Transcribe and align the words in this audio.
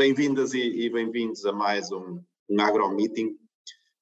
Bem-vindas 0.00 0.54
e, 0.54 0.60
e 0.60 0.88
bem-vindos 0.88 1.44
a 1.44 1.52
mais 1.52 1.92
um, 1.92 2.24
um 2.48 2.58
AgroMeeting, 2.58 3.38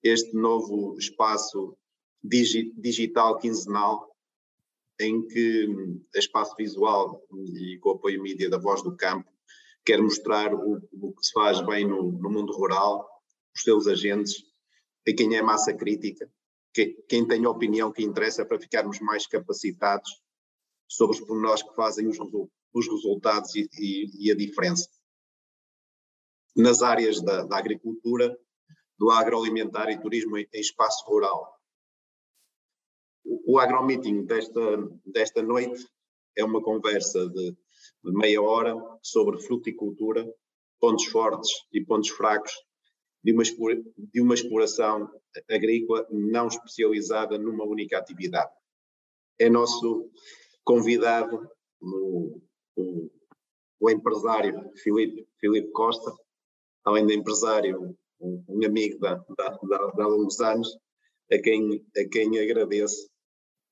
este 0.01 0.33
novo 0.33 0.97
espaço 0.97 1.77
digi, 2.23 2.73
digital 2.77 3.37
quinzenal 3.37 4.09
em 5.01 5.27
que 5.27 5.67
a 6.15 6.19
Espaço 6.21 6.55
Visual 6.57 7.21
e 7.53 7.81
com 7.81 7.89
o 7.89 7.93
apoio 7.95 8.23
mídia 8.23 8.49
da 8.49 8.59
Voz 8.59 8.81
do 8.81 8.97
Campo 8.97 9.29
quer 9.85 10.01
mostrar 10.01 10.55
o, 10.55 10.81
o 10.93 11.13
que 11.15 11.27
se 11.27 11.33
faz 11.33 11.61
bem 11.63 11.85
no, 11.85 12.13
no, 12.13 12.31
mundo 12.31 12.53
rural, 12.53 13.05
os 13.53 13.63
seus 13.63 13.89
agentes, 13.89 14.37
a 15.05 15.13
quem 15.13 15.37
é 15.37 15.43
massa 15.43 15.75
crítica, 15.75 16.31
que, 16.73 16.91
quem 17.09 17.27
tem 17.27 17.45
a 17.45 17.51
opinião 17.51 17.91
que 17.91 18.05
interessa 18.05 18.47
para 18.47 18.61
ficarmos 18.61 19.01
mais 19.01 19.27
capacitados 19.27 20.23
sobre 20.87 21.17
os 21.17 21.27
pormenores 21.27 21.65
que 21.65 21.75
fazem 21.75 22.07
os, 22.07 22.19
os 22.73 22.87
resultados 22.87 23.53
e, 23.57 23.69
e, 23.77 24.29
e, 24.29 24.31
a 24.31 24.37
diferença. 24.37 24.89
Nas 26.59 26.83
áreas 26.83 27.23
da, 27.23 27.45
da 27.45 27.57
agricultura, 27.57 28.37
do 28.99 29.11
agroalimentar 29.11 29.89
e 29.89 30.01
turismo 30.01 30.37
em, 30.37 30.47
em 30.53 30.61
espaço 30.61 31.05
rural. 31.07 31.57
O, 33.25 33.55
o 33.55 33.59
agromeeting 33.59 34.25
desta, 34.27 34.61
desta 35.07 35.43
noite 35.43 35.87
é 36.37 36.45
uma 36.45 36.63
conversa 36.63 37.29
de, 37.29 37.53
de 37.53 38.13
meia 38.13 38.43
hora 38.43 38.75
sobre 39.03 39.41
fruticultura, 39.41 40.27
pontos 40.81 41.07
fortes 41.07 41.51
e 41.73 41.85
pontos 41.85 42.11
fracos 42.11 42.53
de 43.23 43.33
uma, 43.33 43.43
de 43.97 44.21
uma 44.21 44.35
exploração 44.35 45.11
agrícola 45.51 46.07
não 46.11 46.49
especializada 46.49 47.39
numa 47.39 47.65
única 47.65 47.99
atividade. 47.99 48.53
É 49.39 49.49
nosso 49.49 50.11
convidado 50.65 51.49
o, 51.81 52.41
o, 52.77 53.11
o 53.81 53.91
empresário 53.91 54.71
Filipe, 54.83 55.29
Filipe 55.39 55.71
Costa, 55.73 56.13
além 56.89 57.07
de 57.07 57.15
empresário, 57.15 57.95
um, 58.21 58.65
amigo 58.65 58.99
da, 58.99 59.15
da, 59.37 59.51
de 59.59 60.03
há 60.03 60.07
longos 60.07 60.41
anos, 60.41 60.77
a 61.31 61.39
quem, 61.39 61.85
a 61.97 62.09
quem 62.11 62.39
agradeço 62.39 63.09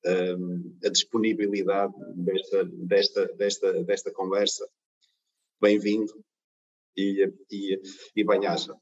um, 0.07 0.79
a 0.85 0.89
disponibilidade 0.91 1.95
desta, 2.15 2.65
desta, 2.65 3.27
desta, 3.35 3.85
desta 3.85 4.13
conversa. 4.13 4.69
Bem-vindo 5.61 6.13
e, 6.97 7.33
e, 7.51 7.81
e 8.17 8.25
bem-aja. 8.25 8.75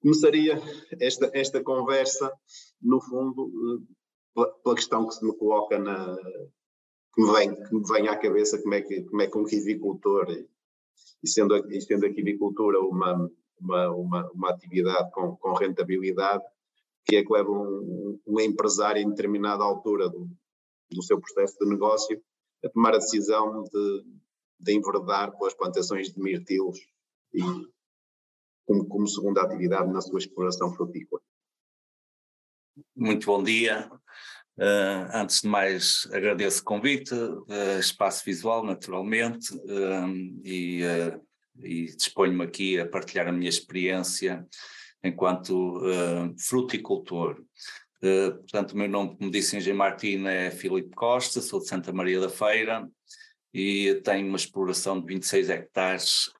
Começaria 0.00 0.58
esta, 0.98 1.30
esta 1.34 1.62
conversa, 1.62 2.32
no 2.80 3.00
fundo, 3.02 3.84
pela, 4.34 4.50
pela 4.62 4.74
questão 4.74 5.06
que 5.06 5.14
se 5.14 5.24
me 5.24 5.36
coloca 5.36 5.78
na, 5.78 6.16
que 7.14 7.22
me 7.22 7.32
vem, 7.32 7.54
que 7.54 7.74
me 7.74 7.82
vem 7.86 8.08
à 8.08 8.18
cabeça 8.18 8.60
como 8.62 8.74
é 8.74 8.80
que, 8.80 9.02
como 9.02 9.20
é 9.20 9.26
que 9.26 9.38
um 9.38 9.44
quivicultor, 9.44 10.30
e 11.22 11.28
sendo, 11.28 11.56
e 11.70 11.80
sendo 11.82 12.06
a 12.06 12.12
quivicultura 12.12 12.80
uma, 12.80 13.30
uma, 13.60 13.90
uma, 13.90 14.30
uma 14.32 14.50
atividade 14.50 15.10
com, 15.12 15.36
com 15.36 15.54
rentabilidade, 15.54 16.44
que 17.04 17.16
é 17.16 17.24
que 17.24 17.32
leva 17.32 17.50
um, 17.50 18.20
um 18.26 18.40
empresário 18.40 19.00
em 19.00 19.08
determinada 19.08 19.62
altura 19.62 20.08
do, 20.08 20.28
do 20.90 21.02
seu 21.02 21.20
processo 21.20 21.56
de 21.60 21.68
negócio 21.68 22.22
a 22.64 22.68
tomar 22.68 22.94
a 22.94 22.98
decisão 22.98 23.62
de, 23.64 24.04
de 24.60 24.74
enverdar 24.74 25.36
pelas 25.36 25.54
plantações 25.54 26.12
de 26.12 26.20
mirtilos 26.20 26.78
e 27.32 27.40
como, 28.66 28.86
como 28.88 29.06
segunda 29.06 29.42
atividade 29.42 29.92
na 29.92 30.00
sua 30.00 30.18
exploração 30.18 30.74
frutícola. 30.74 31.22
Muito 32.94 33.26
bom 33.26 33.42
dia. 33.42 33.90
Uh, 34.58 35.04
antes 35.12 35.42
de 35.42 35.48
mais, 35.48 36.08
agradeço 36.12 36.62
o 36.62 36.64
convite, 36.64 37.14
uh, 37.14 37.78
espaço 37.78 38.24
visual, 38.24 38.64
naturalmente, 38.64 39.54
uh, 39.54 40.42
e, 40.44 40.80
e 41.62 41.86
disponho-me 41.86 42.44
aqui 42.44 42.78
a 42.78 42.86
partilhar 42.86 43.28
a 43.28 43.32
minha 43.32 43.48
experiência 43.48 44.46
enquanto 45.02 45.80
fruticultor. 46.38 47.42
portanto, 48.00 48.72
o 48.72 48.76
meu 48.76 48.88
nome, 48.88 49.16
como 49.16 49.30
disse 49.30 49.56
Engenheiro 49.56 49.78
Martina, 49.78 50.32
é 50.32 50.50
Filipe 50.50 50.94
Costa, 50.94 51.40
sou 51.40 51.60
de 51.60 51.68
Santa 51.68 51.92
Maria 51.92 52.20
da 52.20 52.28
Feira 52.28 52.88
e 53.54 54.00
tenho 54.02 54.26
uma 54.26 54.36
exploração 54.36 55.00
de 55.00 55.06
26 55.06 55.50
hectares 55.50 56.30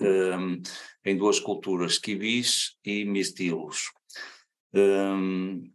um, 0.00 0.60
em 1.04 1.16
duas 1.16 1.40
culturas, 1.40 1.98
kiwis 1.98 2.76
e 2.84 3.04
mistilos. 3.04 3.90
Um, 4.74 5.72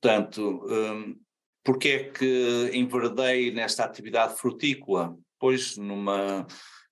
Portanto, 0.00 0.64
um, 0.66 1.14
porque 1.62 1.88
é 1.88 2.04
que 2.04 2.70
enverdei 2.72 3.50
nesta 3.52 3.84
atividade 3.84 4.34
frutícola? 4.38 5.14
Pois 5.38 5.76
numa, 5.76 6.46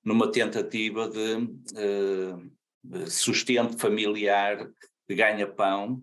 numa 0.05 0.31
tentativa 0.31 1.09
de 1.09 1.35
uh, 1.37 3.11
sustento 3.11 3.79
familiar, 3.79 4.69
de 5.09 5.15
ganha-pão, 5.15 6.03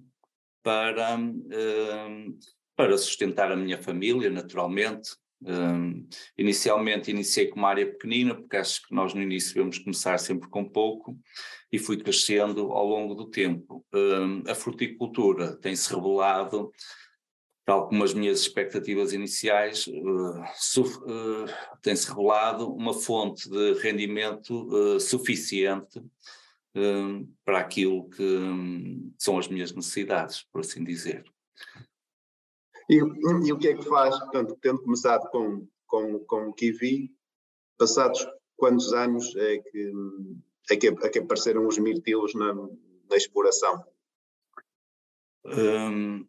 para, 0.63 1.17
uh, 1.17 2.37
para 2.75 2.97
sustentar 2.97 3.51
a 3.51 3.55
minha 3.55 3.81
família, 3.81 4.29
naturalmente. 4.29 5.11
Um, 5.43 6.07
inicialmente 6.37 7.11
iniciei 7.11 7.47
com 7.47 7.59
uma 7.59 7.69
área 7.69 7.85
pequenina, 7.85 8.33
porque 8.33 8.57
acho 8.57 8.81
que 8.87 8.95
nós 8.95 9.13
no 9.13 9.21
início 9.21 9.53
devemos 9.53 9.77
começar 9.77 10.17
sempre 10.17 10.49
com 10.49 10.67
pouco, 10.67 11.19
e 11.71 11.77
fui 11.77 11.97
crescendo 11.97 12.71
ao 12.71 12.85
longo 12.85 13.13
do 13.13 13.29
tempo. 13.29 13.85
Uh, 13.93 14.49
a 14.49 14.55
fruticultura 14.55 15.55
tem-se 15.57 15.93
revelado, 15.93 16.71
tal 17.65 17.87
como 17.87 18.03
as 18.03 18.13
minhas 18.13 18.39
expectativas 18.41 19.11
iniciais, 19.11 19.87
uh, 19.87 21.45
tem-se 21.81 22.07
revelado 22.07 22.71
uma 22.71 22.93
fonte 22.93 23.49
de 23.49 23.73
rendimento 23.73 24.67
uh, 24.67 24.99
suficiente 24.99 26.01
para 27.45 27.59
aquilo 27.59 28.09
que 28.09 28.21
um, 28.21 29.13
são 29.17 29.39
as 29.39 29.47
minhas 29.47 29.71
necessidades, 29.71 30.43
por 30.51 30.59
assim 30.59 30.83
dizer. 30.83 31.23
E, 32.89 32.95
e, 32.97 33.53
o 33.53 33.57
que 33.57 33.69
é 33.69 33.73
que 33.77 33.83
faz, 33.83 34.19
portanto, 34.19 34.57
tendo 34.61 34.81
começado 34.81 35.29
com, 35.29 35.65
com, 35.87 36.19
com 36.19 36.49
o 36.49 36.53
Kiwi, 36.53 37.15
passados 37.77 38.27
quantos 38.57 38.91
anos 38.91 39.33
é 39.37 39.57
que 39.59 39.93
é 40.69 40.75
que, 40.75 40.87
é 40.87 41.09
que 41.09 41.19
apareceram 41.19 41.67
os 41.67 41.77
mirtilos 41.77 42.33
na, 42.33 42.53
na 42.53 43.15
exploração? 43.15 43.83
Um, 45.45 46.27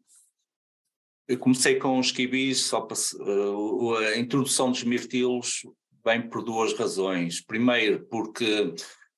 eu 1.29 1.39
comecei 1.39 1.77
com 1.77 1.99
os 1.99 2.13
quibis, 2.13 2.61
só 2.61 2.87
uh, 2.87 3.97
a 3.97 4.17
introdução 4.17 4.71
dos 4.71 4.85
mirtilos 4.85 5.63
vem 6.05 6.29
por 6.29 6.43
duas 6.43 6.73
razões. 6.73 7.41
Primeiro, 7.41 8.07
porque 8.09 8.75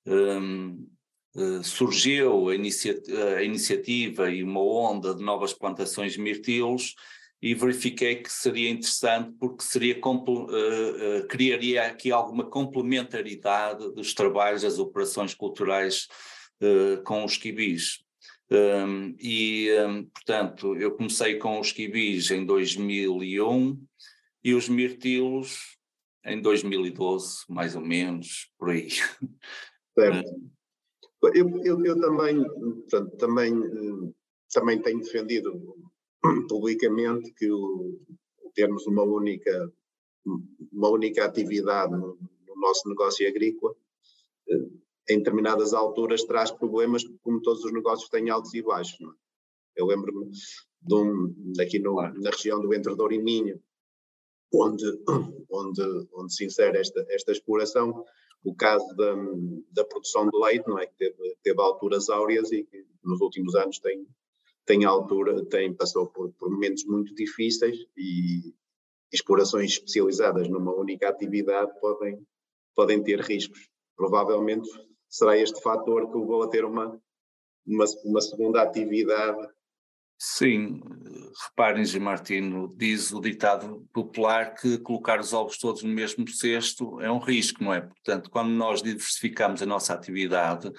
um, 0.06 0.88
uh, 1.36 1.62
surgiu 1.62 2.48
a, 2.48 2.54
inicia 2.54 2.98
a, 3.36 3.42
iniciativa 3.42 4.30
e 4.30 4.42
uma 4.42 4.62
onda 4.62 5.14
de 5.14 5.22
novas 5.22 5.52
plantações 5.52 6.14
de 6.14 6.20
mirtilos 6.20 6.94
e 7.42 7.54
verifiquei 7.54 8.16
que 8.16 8.32
seria 8.32 8.70
interessante 8.70 9.30
porque 9.38 9.62
seria 9.62 10.00
uh, 10.00 11.26
criaria 11.28 11.86
aqui 11.86 12.10
alguma 12.10 12.48
complementaridade 12.48 13.92
dos 13.92 14.14
trabalhos, 14.14 14.62
das 14.62 14.78
operações 14.78 15.34
culturais 15.34 16.08
com 17.04 17.24
os 17.24 17.36
quibis. 17.36 18.00
Um, 18.50 19.14
e, 19.20 19.70
um, 19.86 20.04
portanto, 20.06 20.74
eu 20.76 20.92
comecei 20.92 21.36
com 21.36 21.60
os 21.60 21.70
quibis 21.70 22.30
em 22.30 22.46
2001 22.46 23.78
e 24.42 24.54
os 24.54 24.68
mirtilos 24.68 25.76
em 26.24 26.40
2012, 26.40 27.44
mais 27.48 27.76
ou 27.76 27.82
menos, 27.82 28.50
por 28.58 28.70
aí. 28.70 28.88
Certo. 29.98 30.30
Eu, 31.34 31.50
eu, 31.64 31.84
eu 31.84 32.00
também, 32.00 32.44
portanto, 32.44 33.16
também, 33.16 33.52
também 34.54 34.80
tenho 34.80 35.00
defendido 35.00 35.50
publicamente 36.48 37.32
que 37.32 37.50
o, 37.50 37.98
termos 38.54 38.86
uma 38.86 39.02
única, 39.02 39.72
uma 40.72 40.88
única 40.88 41.24
atividade 41.24 41.92
no, 41.92 42.18
no 42.46 42.60
nosso 42.60 42.88
negócio 42.88 43.26
agrícola, 43.28 43.74
eh, 44.48 44.68
em 45.08 45.18
determinadas 45.18 45.72
alturas 45.72 46.24
traz 46.24 46.50
problemas, 46.50 47.02
como 47.22 47.40
todos 47.40 47.64
os 47.64 47.72
negócios 47.72 48.10
têm 48.10 48.28
altos 48.28 48.52
e 48.54 48.62
baixos. 48.62 49.00
É? 49.00 49.12
Eu 49.76 49.86
lembro-me 49.86 50.30
de 50.82 50.94
um, 50.94 51.34
aqui 51.60 51.78
no, 51.78 51.94
na 51.94 52.30
região 52.30 52.60
do 52.60 52.74
Entredor 52.74 53.12
e 53.12 53.18
Minho, 53.18 53.60
onde, 54.52 54.84
onde, 55.50 56.08
onde 56.12 56.34
se 56.34 56.44
insere 56.44 56.78
esta, 56.78 57.04
esta 57.08 57.32
exploração, 57.32 58.04
o 58.44 58.54
caso 58.54 58.86
da, 58.96 59.14
da 59.72 59.84
produção 59.84 60.28
de 60.28 60.38
leite, 60.38 60.68
não 60.68 60.78
é? 60.78 60.86
que 60.86 60.94
teve, 60.96 61.36
teve 61.42 61.60
alturas 61.60 62.08
áureas 62.08 62.52
e 62.52 62.64
que 62.64 62.86
nos 63.02 63.20
últimos 63.20 63.54
anos 63.54 63.78
tem, 63.78 64.06
tem 64.64 64.84
altura, 64.84 65.44
tem, 65.46 65.74
passou 65.74 66.06
por, 66.06 66.30
por 66.34 66.50
momentos 66.50 66.84
muito 66.84 67.14
difíceis 67.14 67.78
e 67.96 68.54
explorações 69.12 69.72
especializadas 69.72 70.48
numa 70.48 70.74
única 70.74 71.08
atividade 71.08 71.72
podem, 71.80 72.20
podem 72.74 73.02
ter 73.02 73.20
riscos. 73.20 73.68
Provavelmente 73.96 74.68
será 75.08 75.36
este 75.36 75.60
fator 75.62 76.10
que 76.10 76.18
levou 76.18 76.42
a 76.42 76.48
ter 76.48 76.64
uma, 76.64 77.00
uma, 77.66 77.84
uma 78.04 78.20
segunda 78.20 78.62
atividade 78.62 79.48
Sim, 80.20 80.80
reparem, 81.46 81.84
Gil 81.84 82.00
Martino, 82.00 82.74
diz 82.76 83.12
o 83.12 83.20
ditado 83.20 83.88
popular 83.92 84.52
que 84.52 84.76
colocar 84.78 85.20
os 85.20 85.32
ovos 85.32 85.58
todos 85.58 85.84
no 85.84 85.90
mesmo 85.90 86.26
cesto 86.26 87.00
é 87.00 87.08
um 87.08 87.20
risco, 87.20 87.62
não 87.62 87.72
é? 87.72 87.82
Portanto, 87.82 88.28
quando 88.28 88.50
nós 88.50 88.82
diversificamos 88.82 89.62
a 89.62 89.66
nossa 89.66 89.94
atividade, 89.94 90.72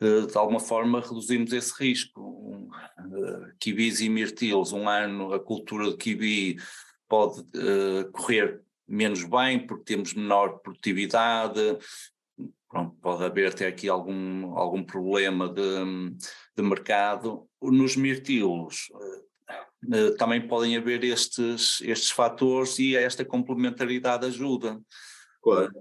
eh, 0.00 0.26
de 0.26 0.38
alguma 0.38 0.60
forma 0.60 1.00
reduzimos 1.00 1.52
esse 1.52 1.72
risco. 1.76 2.70
Eh, 2.98 3.52
Kibis 3.58 4.00
e 4.00 4.08
mirtilos, 4.08 4.72
um 4.72 4.88
ano 4.88 5.34
a 5.34 5.40
cultura 5.40 5.90
de 5.90 5.96
kiwi 5.96 6.56
pode 7.08 7.40
uh, 7.40 8.10
correr 8.12 8.62
menos 8.86 9.24
bem 9.24 9.66
porque 9.66 9.82
temos 9.82 10.14
menor 10.14 10.60
produtividade, 10.60 11.76
Pronto, 12.70 12.96
pode 13.02 13.24
haver 13.24 13.48
até 13.48 13.66
aqui 13.66 13.88
algum, 13.88 14.56
algum 14.56 14.84
problema 14.84 15.48
de, 15.48 16.14
de 16.56 16.62
mercado. 16.62 17.48
Nos 17.60 17.96
mirtilos 17.96 18.88
uh, 18.94 20.16
também 20.16 20.46
podem 20.46 20.76
haver 20.76 21.02
estes, 21.02 21.80
estes 21.80 22.10
fatores 22.10 22.78
e 22.78 22.94
esta 22.94 23.24
complementaridade 23.24 24.24
ajuda. 24.24 24.80
Claro. 25.42 25.72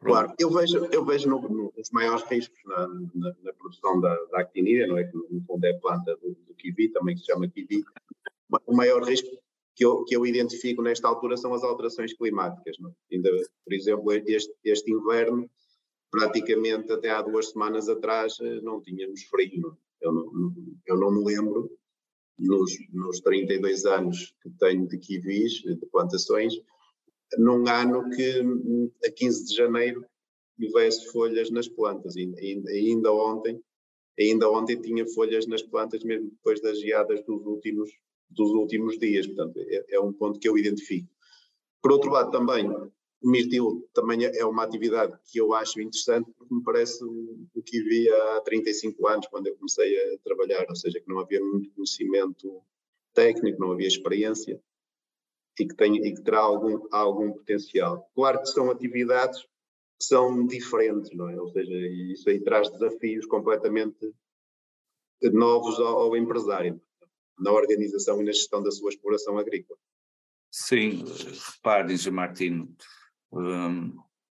Claro, 0.00 0.32
eu 0.38 0.48
vejo, 0.50 0.84
eu 0.92 1.04
vejo 1.04 1.28
no, 1.28 1.40
no, 1.40 1.72
os 1.76 1.90
maiores 1.90 2.22
riscos 2.28 2.58
na, 2.66 2.86
na, 2.86 3.34
na 3.42 3.52
produção 3.54 4.00
da, 4.00 4.14
da, 4.30 4.40
actinida, 4.40 4.86
não 4.86 4.96
é? 4.96 5.02
Que 5.02 5.16
no 5.16 5.42
fundo 5.44 5.64
é 5.64 5.70
a 5.72 5.78
planta 5.80 6.16
do, 6.22 6.36
do 6.46 6.54
kiwi, 6.54 6.90
também 6.90 7.16
se 7.16 7.24
chama 7.24 7.48
kiwi. 7.48 7.82
O 8.64 8.76
maior 8.76 9.02
risco 9.02 9.28
que 9.74 9.84
eu, 9.84 10.04
que 10.04 10.16
eu 10.16 10.24
identifico 10.24 10.82
nesta 10.82 11.08
altura 11.08 11.36
são 11.36 11.52
as 11.52 11.64
alterações 11.64 12.12
climáticas. 12.12 12.76
Não? 12.78 12.90
É? 12.90 13.14
Ainda, 13.14 13.30
por 13.64 13.72
exemplo, 13.72 14.12
este, 14.12 14.54
este 14.64 14.92
inverno, 14.92 15.50
praticamente 16.10 16.92
até 16.92 17.10
há 17.10 17.22
duas 17.22 17.50
semanas 17.50 17.88
atrás, 17.88 18.36
eh, 18.40 18.60
não 18.62 18.80
tínhamos 18.80 19.22
frio. 19.24 19.76
É? 20.02 20.06
Eu, 20.06 20.12
não, 20.12 20.54
eu 20.86 20.96
não 20.96 21.10
me 21.12 21.24
lembro, 21.24 21.70
nos, 22.38 22.72
nos 22.92 23.20
32 23.20 23.84
anos 23.84 24.34
que 24.42 24.50
tenho 24.58 24.86
de 24.86 24.98
kiwis, 24.98 25.54
de 25.54 25.86
plantações, 25.90 26.54
num 27.36 27.66
ano 27.68 28.08
que 28.10 28.40
hum, 28.40 28.90
a 29.04 29.10
15 29.10 29.46
de 29.46 29.54
janeiro 29.54 30.04
houvesse 30.60 31.10
folhas 31.10 31.50
nas 31.50 31.68
plantas. 31.68 32.16
Ainda, 32.16 32.70
ainda 32.70 33.12
ontem, 33.12 33.60
ainda 34.18 34.50
ontem 34.50 34.80
tinha 34.80 35.06
folhas 35.08 35.46
nas 35.46 35.62
plantas, 35.62 36.02
mesmo 36.04 36.30
depois 36.30 36.60
das 36.62 36.80
geadas 36.80 37.24
dos 37.24 37.44
últimos, 37.44 37.90
dos 38.30 38.50
últimos 38.50 38.98
dias. 38.98 39.26
Portanto, 39.26 39.58
é, 39.58 39.96
é 39.96 40.00
um 40.00 40.12
ponto 40.12 40.38
que 40.38 40.48
eu 40.48 40.56
identifico. 40.56 41.08
Por 41.82 41.92
outro 41.92 42.10
lado, 42.10 42.30
também, 42.30 42.68
mirtilo 43.22 43.88
também 43.92 44.24
é 44.24 44.44
uma 44.44 44.62
atividade 44.62 45.16
que 45.30 45.38
eu 45.40 45.52
acho 45.52 45.80
interessante, 45.80 46.30
porque 46.36 46.54
me 46.54 46.62
parece 46.62 47.04
o 47.04 47.62
que 47.64 47.82
vi 47.82 48.08
há 48.08 48.40
35 48.42 49.08
anos, 49.08 49.26
quando 49.26 49.48
eu 49.48 49.56
comecei 49.56 50.14
a 50.14 50.18
trabalhar, 50.18 50.66
ou 50.68 50.76
seja, 50.76 51.00
que 51.00 51.08
não 51.08 51.18
havia 51.18 51.40
muito 51.40 51.70
conhecimento 51.72 52.62
técnico, 53.12 53.60
não 53.60 53.72
havia 53.72 53.88
experiência 53.88 54.60
e 55.58 55.66
que, 55.66 55.74
tem, 55.74 55.96
e 55.96 56.14
que 56.14 56.22
terá 56.22 56.38
algum, 56.38 56.86
algum 56.92 57.32
potencial. 57.32 58.08
Claro 58.14 58.40
que 58.40 58.46
são 58.46 58.70
atividades 58.70 59.40
que 59.42 60.04
são 60.04 60.46
diferentes, 60.46 61.10
não 61.16 61.28
é? 61.28 61.40
Ou 61.40 61.48
seja, 61.48 61.74
isso 62.12 62.28
aí 62.30 62.40
traz 62.40 62.70
desafios 62.70 63.26
completamente 63.26 64.14
novos 65.32 65.80
ao, 65.80 65.98
ao 66.02 66.16
empresário, 66.16 66.80
na 67.36 67.50
organização 67.50 68.20
e 68.20 68.24
na 68.24 68.30
gestão 68.30 68.62
da 68.62 68.70
sua 68.70 68.90
exploração 68.90 69.36
agrícola. 69.36 69.78
Sim, 70.50 71.04
repare, 71.56 72.10
Martino, 72.10 72.74
um, 73.32 73.92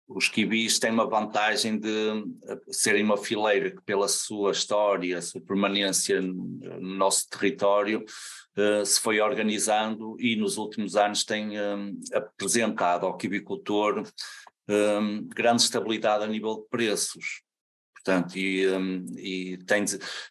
os 0.08 0.28
kiwis 0.28 0.78
têm 0.78 0.90
uma 0.90 1.08
vantagem 1.08 1.78
de 1.78 2.24
serem 2.70 3.02
uma 3.02 3.16
fileira 3.16 3.70
que, 3.70 3.82
pela 3.82 4.08
sua 4.08 4.52
história, 4.52 5.22
sua 5.22 5.40
permanência 5.40 6.20
no 6.20 6.80
nosso 6.80 7.28
território, 7.28 8.04
uh, 8.56 8.84
se 8.84 9.00
foi 9.00 9.20
organizando 9.20 10.16
e 10.20 10.36
nos 10.36 10.58
últimos 10.58 10.96
anos 10.96 11.24
tem 11.24 11.58
um, 11.58 11.98
apresentado 12.12 13.06
ao 13.06 13.16
kiwicultor 13.16 14.04
um, 14.68 15.26
grande 15.28 15.62
estabilidade 15.62 16.24
a 16.24 16.26
nível 16.26 16.56
de 16.56 16.68
preços. 16.68 17.42
Portanto, 17.94 18.36
e, 18.36 18.68
um, 18.68 19.04
e 19.16 19.58
tem 19.58 19.84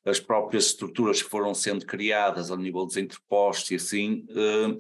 as 0.05 0.19
próprias 0.19 0.65
estruturas 0.65 1.21
que 1.21 1.29
foram 1.29 1.53
sendo 1.53 1.85
criadas 1.85 2.51
a 2.51 2.57
nível 2.57 2.85
dos 2.85 2.97
entrepostos 2.97 3.71
e 3.71 3.75
assim, 3.75 4.25
uh, 4.29 4.77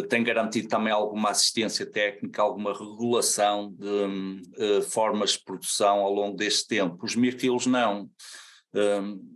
tem 0.00 0.22
garantido 0.22 0.68
também 0.68 0.92
alguma 0.92 1.30
assistência 1.30 1.84
técnica, 1.84 2.40
alguma 2.40 2.72
regulação 2.72 3.74
de 3.76 4.56
uh, 4.62 4.82
formas 4.82 5.32
de 5.32 5.44
produção 5.44 5.98
ao 6.00 6.12
longo 6.12 6.36
deste 6.36 6.68
tempo. 6.68 7.04
Os 7.04 7.14
mirtilos 7.14 7.66
não 7.66 8.08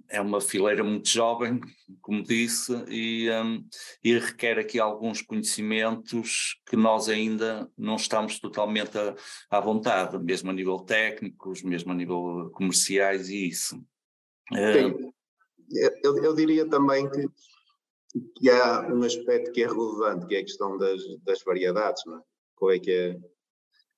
é 0.09 0.21
uma 0.21 0.41
fileira 0.41 0.83
muito 0.83 1.09
jovem, 1.09 1.61
como 2.01 2.23
disse, 2.23 2.73
e, 2.89 3.31
um, 3.31 3.67
e, 4.03 4.19
requer 4.19 4.59
aqui 4.59 4.81
alguns 4.81 5.21
conhecimentos 5.21 6.59
que 6.67 6.77
nós 6.77 7.09
ainda 7.09 7.71
não 7.77 7.97
estamos 7.97 8.41
totalmente 8.41 8.97
à, 8.97 9.15
à 9.51 9.61
vontade, 9.61 10.19
mesmo 10.19 10.51
a 10.51 10.55
nível 10.55 10.79
técnico, 10.79 11.53
mesmo 11.65 11.93
a 11.93 11.95
nível 11.95 12.51
comerciais 12.55 13.29
e 13.29 13.49
isso. 13.49 13.77
Sim. 14.53 15.13
Eu, 16.03 16.25
eu 16.25 16.35
diria 16.35 16.67
também 16.67 17.11
que, 17.11 17.29
que 18.37 18.51
há 18.51 18.87
um 18.93 19.03
aspecto 19.03 19.53
que 19.53 19.63
é 19.63 19.67
relevante, 19.67 20.27
que 20.27 20.35
é 20.35 20.41
a 20.41 20.45
questão 20.45 20.77
das, 20.79 21.01
das 21.25 21.43
variedades, 21.43 22.03
não 22.07 22.19
é? 22.19 22.21
Qual 22.55 22.71
é 22.71 22.79
que 22.79 22.91
é? 22.91 23.19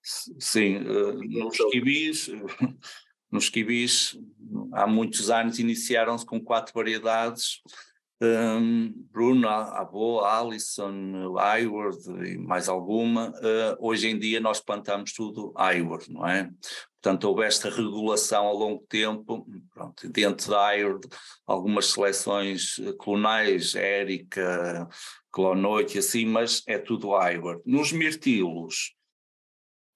Sim, 0.03 0.79
uh, 0.79 1.15
nos 1.15 1.57
kiwis 1.71 2.31
nos 3.31 3.49
kiwis, 3.49 4.19
há 4.73 4.87
muitos 4.87 5.31
anos, 5.31 5.59
iniciaram-se 5.59 6.25
com 6.25 6.41
quatro 6.41 6.73
variedades, 6.75 7.61
um, 8.21 8.93
Bruno, 9.13 9.49
Abo, 9.49 10.21
Allison, 10.21 11.37
Iward 11.61 11.99
e 12.29 12.39
mais 12.39 12.69
alguma. 12.69 13.31
Uh, 13.31 13.77
hoje 13.79 14.09
em 14.09 14.19
dia 14.19 14.41
nós 14.41 14.61
plantamos 14.61 15.13
tudo 15.13 15.53
Iward, 15.57 16.13
não 16.13 16.27
é? 16.27 16.51
Portanto, 17.01 17.25
houve 17.25 17.45
esta 17.45 17.71
regulação 17.71 18.47
ao 18.47 18.57
longo 18.57 18.85
tempo, 18.89 19.47
pronto, 19.73 20.09
dentro 20.09 20.51
da 20.51 20.73
Iward, 20.73 21.09
algumas 21.47 21.87
seleções 21.93 22.75
clonais, 22.99 23.77
Érica, 23.77 24.89
Clonoite 25.31 25.97
e 25.97 25.99
assim, 26.01 26.27
mas 26.27 26.63
é 26.67 26.77
tudo 26.77 27.11
Iward. 27.11 27.63
Nos 27.65 27.93
mirtilos, 27.93 28.97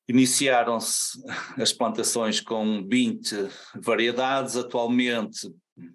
Iniciaram-se 0.08 1.22
as 1.56 1.72
plantações 1.72 2.40
com 2.40 2.86
20 2.86 3.48
variedades, 3.76 4.56
atualmente, 4.56 5.48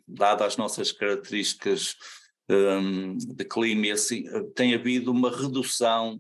dadas 0.08 0.48
as 0.48 0.58
nossas 0.58 0.92
características 0.92 1.96
um, 2.50 3.18
de 3.18 3.46
clima, 3.46 3.94
assim, 3.94 4.24
tem 4.56 4.74
havido 4.74 5.12
uma 5.12 5.30
redução 5.30 6.20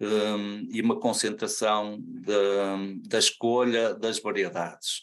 um, 0.00 0.68
e 0.70 0.80
uma 0.80 0.98
concentração 0.98 1.98
de, 2.00 3.08
da 3.08 3.18
escolha 3.18 3.94
das 3.94 4.20
variedades. 4.20 5.02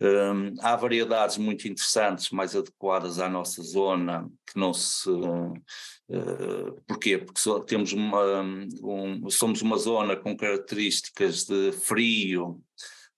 Um, 0.00 0.54
há 0.60 0.74
variedades 0.76 1.38
muito 1.38 1.68
interessantes, 1.68 2.30
mais 2.30 2.54
adequadas 2.54 3.18
à 3.18 3.28
nossa 3.28 3.62
zona, 3.62 4.28
que 4.46 4.58
não 4.58 4.74
se. 4.74 5.08
Uh, 5.08 6.82
porquê? 6.86 7.16
Porque 7.16 7.40
temos 7.66 7.92
uma, 7.92 8.42
um, 8.42 9.30
somos 9.30 9.62
uma 9.62 9.78
zona 9.78 10.16
com 10.16 10.36
características 10.36 11.44
de 11.44 11.72
frio 11.72 12.60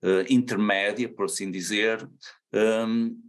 uh, 0.05 0.25
intermédia, 0.29 1.09
por 1.09 1.25
assim 1.25 1.51
dizer, 1.51 2.09
um, 2.53 3.26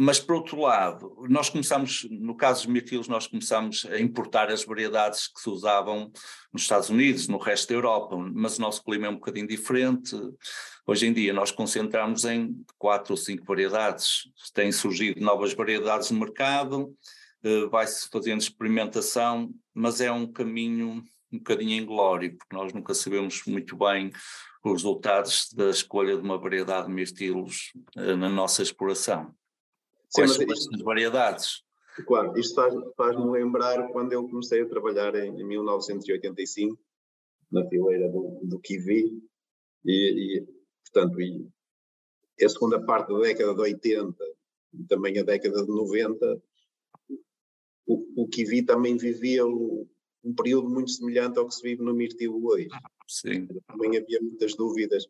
mas, 0.00 0.20
por 0.20 0.36
outro 0.36 0.60
lado, 0.60 1.26
nós 1.28 1.50
começamos, 1.50 2.06
no 2.08 2.36
caso 2.36 2.62
dos 2.62 2.72
mirtilos, 2.72 3.08
nós 3.08 3.26
começamos 3.26 3.84
a 3.90 3.98
importar 3.98 4.48
as 4.48 4.64
variedades 4.64 5.26
que 5.26 5.40
se 5.40 5.50
usavam 5.50 6.12
nos 6.52 6.62
Estados 6.62 6.88
Unidos, 6.88 7.26
no 7.26 7.36
resto 7.36 7.68
da 7.68 7.74
Europa, 7.74 8.16
mas 8.16 8.58
o 8.58 8.60
nosso 8.60 8.84
clima 8.84 9.08
é 9.08 9.10
um 9.10 9.16
bocadinho 9.16 9.48
diferente. 9.48 10.14
Hoje 10.86 11.08
em 11.08 11.12
dia 11.12 11.32
nós 11.32 11.50
concentramos 11.50 12.24
em 12.24 12.64
quatro 12.78 13.14
ou 13.14 13.16
cinco 13.16 13.44
variedades. 13.44 14.30
Têm 14.54 14.70
surgido 14.70 15.20
novas 15.20 15.52
variedades 15.52 16.12
no 16.12 16.20
mercado, 16.20 16.94
eh, 17.42 17.66
vai-se 17.66 18.08
fazendo 18.08 18.40
experimentação, 18.40 19.52
mas 19.74 20.00
é 20.00 20.12
um 20.12 20.30
caminho 20.30 21.02
um 21.32 21.38
bocadinho 21.38 21.72
inglório, 21.72 22.36
porque 22.38 22.54
nós 22.54 22.72
nunca 22.72 22.94
sabemos 22.94 23.42
muito 23.46 23.76
bem 23.76 24.12
os 24.64 24.72
resultados 24.72 25.48
da 25.52 25.70
escolha 25.70 26.16
de 26.16 26.22
uma 26.22 26.38
variedade 26.38 26.86
de 26.86 26.92
mirtilos 26.92 27.72
eh, 27.96 28.14
na 28.14 28.28
nossa 28.28 28.62
exploração. 28.62 29.34
Quais 30.12 30.34
são 30.34 30.46
as 30.50 30.82
variedades? 30.82 31.62
Claro, 32.06 32.38
isto 32.38 32.54
faz-me 32.54 32.92
faz 32.96 33.16
lembrar 33.16 33.88
quando 33.88 34.12
eu 34.12 34.28
comecei 34.28 34.62
a 34.62 34.68
trabalhar 34.68 35.14
em, 35.16 35.40
em 35.40 35.44
1985, 35.44 36.78
na 37.50 37.66
fileira 37.68 38.08
do, 38.08 38.40
do 38.44 38.58
Kiwi, 38.60 39.20
e, 39.84 40.38
e 40.38 40.46
portanto, 40.84 41.20
e 41.20 41.48
a 42.40 42.48
segunda 42.48 42.80
parte 42.80 43.12
da 43.12 43.18
década 43.20 43.54
de 43.54 43.60
80, 43.60 44.16
e 44.74 44.84
também 44.84 45.18
a 45.18 45.24
década 45.24 45.64
de 45.64 45.68
90, 45.68 46.42
o, 47.86 48.22
o 48.22 48.28
Kiwi 48.28 48.62
também 48.62 48.96
vivia 48.96 49.44
o, 49.46 49.88
um 50.22 50.34
período 50.34 50.68
muito 50.68 50.90
semelhante 50.90 51.38
ao 51.38 51.48
que 51.48 51.54
se 51.54 51.62
vive 51.62 51.82
no 51.82 51.94
mirtilo 51.94 52.46
hoje. 52.46 52.68
Sim. 53.08 53.48
Também 53.66 53.96
havia 53.96 54.20
muitas 54.20 54.54
dúvidas 54.54 55.06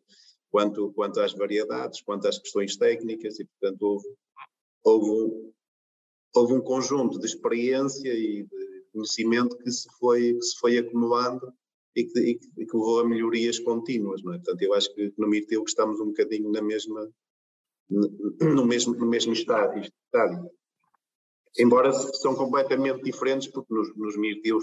quanto, 0.49 0.91
quanto 0.93 1.19
às 1.19 1.33
variedades, 1.33 2.01
quanto 2.01 2.27
às 2.27 2.39
questões 2.39 2.77
técnicas, 2.77 3.39
e 3.39 3.45
portanto 3.45 3.81
houve 3.83 4.07
houve 4.83 5.49
houve 6.35 6.53
um 6.53 6.61
conjunto 6.61 7.19
de 7.19 7.25
experiência 7.25 8.09
e 8.13 8.43
de 8.43 8.85
conhecimento 8.93 9.57
que 9.57 9.71
se 9.71 9.89
foi, 9.99 10.33
que 10.33 10.41
se 10.41 10.59
foi 10.59 10.77
acumulando 10.77 11.53
e 11.95 12.03
que, 12.05 12.19
e 12.19 12.65
que, 12.65 12.77
levou 12.77 12.99
a 12.99 13.07
melhorias 13.07 13.59
contínuas, 13.59 14.23
não 14.23 14.33
é? 14.33 14.37
Portanto, 14.37 14.61
eu 14.61 14.73
acho 14.73 14.93
que 14.93 15.13
no 15.17 15.27
Mirtil 15.27 15.63
estamos 15.65 15.99
um 15.99 16.07
bocadinho 16.07 16.51
na 16.51 16.61
mesma, 16.61 17.09
no 17.89 18.65
mesmo, 18.65 18.95
no 18.95 19.05
mesmo 19.05 19.33
estádio. 19.33 19.89
Embora 21.57 21.91
são 21.91 22.35
completamente 22.35 23.01
diferentes, 23.01 23.47
porque 23.47 23.73
nos, 23.73 23.95
nos 23.97 24.15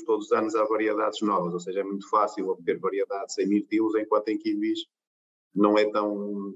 todos 0.05 0.27
os 0.27 0.33
anos 0.33 0.55
há 0.55 0.65
variedades 0.65 1.21
novas, 1.21 1.53
ou 1.53 1.61
seja, 1.61 1.81
é 1.81 1.85
muito 1.85 2.09
fácil 2.09 2.49
obter 2.49 2.79
variedades 2.79 3.37
em 3.39 3.47
mirtilos, 3.49 3.97
enquanto 3.97 4.29
em 4.29 4.39
kiwis 4.39 4.87
não 5.55 5.77
é 5.77 5.91
tão, 5.91 6.53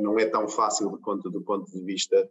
não 0.00 0.18
é 0.18 0.26
tão 0.26 0.48
fácil 0.48 0.90
do 0.90 0.98
ponto, 0.98 1.28
do 1.28 1.42
ponto 1.42 1.70
de 1.70 1.82
vista 1.84 2.30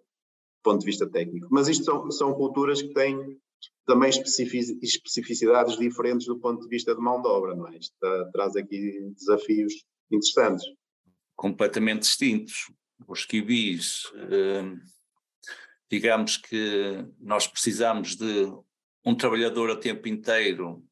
ponto 0.64 0.80
de 0.80 0.86
vista 0.86 1.08
técnico. 1.08 1.48
Mas 1.52 1.68
isto 1.68 1.86
são, 1.86 2.10
são 2.12 2.34
culturas 2.34 2.82
que 2.82 2.94
têm 2.94 3.38
também 3.86 4.10
especificidades 4.10 5.78
diferentes 5.78 6.26
do 6.26 6.40
ponto 6.40 6.64
de 6.64 6.70
vista 6.70 6.96
de 6.96 7.02
mão 7.02 7.22
de 7.22 7.28
obra, 7.28 7.56
não 7.56 7.68
é? 7.68 7.78
Isto 7.78 7.96
traz 8.32 8.56
aqui 8.56 9.12
desafios 9.16 9.74
interessantes. 10.10 10.66
Completamente 11.36 12.02
distintos. 12.02 12.72
Os 13.08 13.26
kiwis, 13.26 14.04
eh, 14.16 14.76
digamos 15.92 16.38
que 16.38 17.06
nós 17.20 17.46
precisamos 17.48 18.16
de 18.16 18.52
um 19.06 19.16
trabalhador 19.16 19.70
a 19.72 19.76
tempo 19.76 20.08
inteiro 20.08 20.84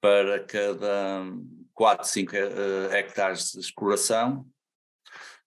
para 0.00 0.44
cada 0.44 1.24
4, 1.72 2.08
5 2.08 2.36
eh, 2.36 2.98
hectares 2.98 3.52
de 3.52 3.60
exploração, 3.60 4.44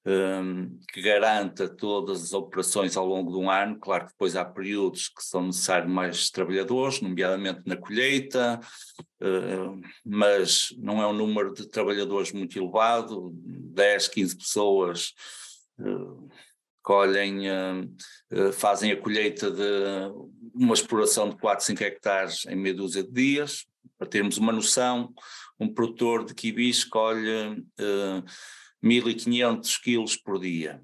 um, 0.05 0.79
que 0.91 1.01
garanta 1.01 1.69
todas 1.69 2.23
as 2.23 2.33
operações 2.33 2.97
ao 2.97 3.05
longo 3.05 3.31
de 3.31 3.37
um 3.37 3.49
ano. 3.49 3.77
Claro 3.79 4.05
que 4.05 4.11
depois 4.11 4.35
há 4.35 4.43
períodos 4.43 5.07
que 5.09 5.23
são 5.23 5.45
necessários 5.45 5.91
mais 5.91 6.29
trabalhadores, 6.29 7.01
nomeadamente 7.01 7.61
na 7.65 7.77
colheita, 7.77 8.59
uh, 9.21 9.81
mas 10.03 10.73
não 10.77 11.01
é 11.01 11.07
um 11.07 11.13
número 11.13 11.53
de 11.53 11.67
trabalhadores 11.67 12.31
muito 12.31 12.57
elevado, 12.57 13.31
10, 13.33 14.07
15 14.07 14.37
pessoas. 14.37 15.13
Uh, 15.79 16.29
colhem, 16.81 17.43
uh, 17.51 18.53
fazem 18.53 18.91
a 18.91 18.99
colheita 18.99 19.51
de 19.51 20.11
uma 20.55 20.73
exploração 20.73 21.29
de 21.29 21.37
4, 21.37 21.63
5 21.63 21.83
hectares 21.83 22.45
em 22.47 22.55
meia 22.55 22.73
dúzia 22.73 23.03
de 23.03 23.11
dias. 23.11 23.65
Para 23.99 24.09
termos 24.09 24.39
uma 24.39 24.51
noção, 24.51 25.13
um 25.59 25.71
produtor 25.71 26.25
de 26.25 26.33
quibis 26.33 26.83
colhe 26.83 27.63
1.500 28.83 29.81
quilos 29.81 30.15
por 30.15 30.39
dia. 30.39 30.83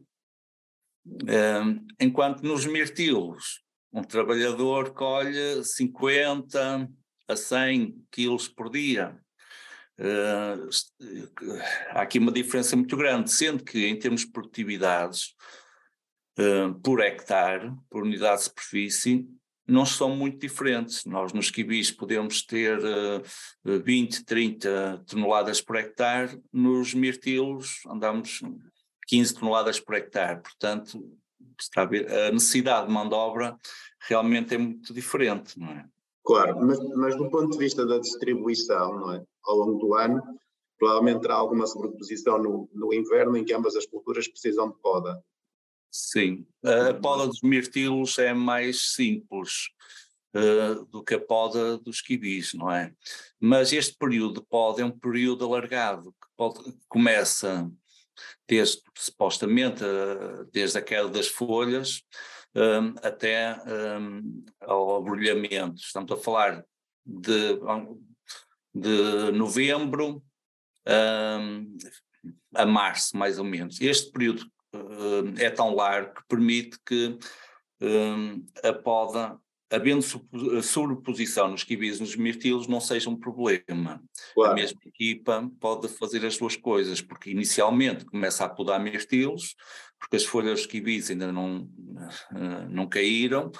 enquanto 1.99 2.41
nos 2.43 2.65
mirtilos, 2.65 3.63
um 3.91 4.03
trabalhador 4.03 4.93
colhe 4.93 5.63
50 5.63 6.89
a 7.27 7.35
100 7.35 8.05
quilos 8.11 8.47
por 8.47 8.69
dia. 8.69 9.17
Há 11.91 12.01
aqui 12.01 12.19
uma 12.19 12.31
diferença 12.31 12.75
muito 12.75 12.95
grande, 12.95 13.31
sendo 13.31 13.63
que 13.63 13.87
em 13.87 13.97
termos 13.97 14.21
de 14.21 14.31
produtividades, 14.31 15.33
por 16.83 16.99
hectare, 16.99 17.71
por 17.89 18.03
unidade 18.03 18.39
de 18.39 18.43
superfície, 18.43 19.27
não 19.67 19.85
são 19.85 20.15
muito 20.15 20.39
diferentes. 20.39 21.05
Nós 21.05 21.33
nos 21.33 21.51
quibis 21.51 21.91
podemos 21.91 22.43
ter 22.43 22.79
uh, 22.79 23.81
20, 23.83 24.23
30 24.23 25.03
toneladas 25.05 25.61
por 25.61 25.75
hectare, 25.75 26.41
nos 26.51 26.93
mirtilos 26.93 27.81
andamos 27.87 28.41
15 29.07 29.35
toneladas 29.35 29.79
por 29.79 29.95
hectare, 29.95 30.41
portanto 30.41 31.03
está 31.59 31.81
a, 31.81 31.85
ver, 31.85 32.11
a 32.11 32.31
necessidade 32.31 32.87
de 32.87 32.93
mão 32.93 33.07
de 33.07 33.15
obra 33.15 33.57
realmente 34.01 34.53
é 34.53 34.57
muito 34.57 34.93
diferente, 34.93 35.59
não 35.59 35.69
é? 35.69 35.85
Claro, 36.23 36.59
mas, 36.61 36.77
mas 36.95 37.15
do 37.15 37.29
ponto 37.29 37.51
de 37.51 37.57
vista 37.57 37.85
da 37.85 37.99
distribuição, 37.99 38.99
não 38.99 39.13
é? 39.13 39.23
Ao 39.45 39.55
longo 39.55 39.79
do 39.79 39.95
ano, 39.95 40.21
provavelmente 40.77 41.21
terá 41.21 41.35
alguma 41.35 41.65
sobreposição 41.65 42.37
no, 42.37 42.69
no 42.73 42.93
inverno 42.93 43.37
em 43.37 43.45
que 43.45 43.53
ambas 43.53 43.75
as 43.75 43.85
culturas 43.85 44.27
precisam 44.27 44.69
de 44.69 44.75
poda. 44.79 45.23
Sim, 45.91 46.45
a 46.63 46.93
poda 46.93 47.27
dos 47.27 47.41
mirtilos 47.41 48.17
é 48.19 48.33
mais 48.33 48.93
simples 48.93 49.69
uh, 50.35 50.85
do 50.85 51.03
que 51.03 51.15
a 51.15 51.19
poda 51.19 51.77
dos 51.77 52.01
quibis, 52.01 52.53
não 52.53 52.71
é? 52.71 52.93
Mas 53.39 53.73
este 53.73 53.95
período 53.97 54.41
de 54.41 54.47
poda 54.47 54.81
é 54.81 54.85
um 54.85 54.91
período 54.91 55.45
alargado, 55.45 56.11
que 56.11 56.27
pode, 56.35 56.73
começa 56.87 57.69
desde, 58.47 58.81
supostamente, 58.95 59.83
uh, 59.83 60.45
desde 60.51 60.77
a 60.77 60.81
queda 60.81 61.09
das 61.09 61.27
folhas 61.27 62.03
um, 62.55 62.95
até 63.01 63.55
um, 63.99 64.45
ao 64.61 64.97
abrulhamento. 64.97 65.75
Estamos 65.79 66.11
a 66.11 66.17
falar 66.17 66.65
de, 67.05 67.59
de 68.73 69.31
novembro 69.31 70.23
um, 70.87 71.77
a 72.55 72.65
março, 72.65 73.15
mais 73.15 73.37
ou 73.37 73.45
menos. 73.45 73.79
Este 73.79 74.11
período 74.11 74.49
é 75.37 75.49
tão 75.49 75.73
largo 75.73 76.15
que 76.15 76.27
permite 76.27 76.77
que 76.85 77.17
uh, 77.81 78.67
a 78.67 78.73
poda, 78.73 79.39
havendo 79.71 80.01
sobreposição 80.61 81.49
nos 81.49 81.63
quibis 81.63 81.97
e 81.97 82.01
nos 82.01 82.15
mirtilos, 82.15 82.67
não 82.67 82.79
seja 82.79 83.09
um 83.09 83.17
problema. 83.17 84.01
Claro. 84.33 84.51
A 84.51 84.55
mesma 84.55 84.79
equipa 84.85 85.49
pode 85.59 85.87
fazer 85.87 86.25
as 86.25 86.37
duas 86.37 86.55
coisas, 86.55 87.01
porque 87.01 87.31
inicialmente 87.31 88.05
começa 88.05 88.45
a 88.45 88.49
podar 88.49 88.79
mirtilos, 88.79 89.55
porque 89.99 90.15
as 90.15 90.25
folhas 90.25 90.59
dos 90.59 90.65
quibis 90.67 91.09
ainda 91.09 91.31
não, 91.31 91.63
uh, 91.63 92.69
não 92.69 92.87
caíram, 92.87 93.51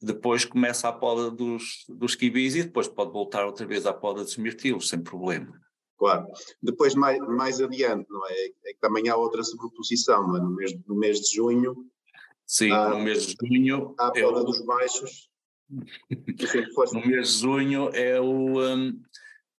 depois 0.00 0.44
começa 0.44 0.88
a 0.88 0.92
poda 0.92 1.30
dos, 1.30 1.84
dos 1.88 2.14
quibis 2.14 2.54
e 2.56 2.64
depois 2.64 2.86
pode 2.88 3.10
voltar 3.10 3.46
outra 3.46 3.66
vez 3.66 3.86
à 3.86 3.92
poda 3.92 4.22
dos 4.22 4.36
mirtilos, 4.36 4.88
sem 4.88 5.02
problema. 5.02 5.63
Claro. 5.98 6.26
Depois, 6.62 6.94
mais, 6.94 7.18
mais 7.20 7.60
adiante, 7.60 8.06
não 8.10 8.26
é? 8.26 8.46
é 8.66 8.72
que 8.72 8.80
também 8.80 9.08
há 9.08 9.16
outra 9.16 9.42
sobreposição, 9.42 10.36
é? 10.36 10.40
no, 10.40 10.50
mês, 10.50 10.72
no 10.86 10.96
mês 10.96 11.20
de 11.20 11.34
junho. 11.34 11.74
Sim, 12.46 12.70
há, 12.70 12.90
no 12.90 13.00
mês 13.00 13.26
de 13.26 13.36
junho. 13.40 13.94
Há 13.98 14.08
a 14.08 14.18
é 14.18 14.26
o... 14.26 14.44
dos 14.44 14.64
baixos. 14.64 15.30
no 16.92 17.06
mês 17.06 17.34
de 17.34 17.40
junho 17.40 17.88
é 17.94 18.20
o, 18.20 18.60
um, 18.60 19.00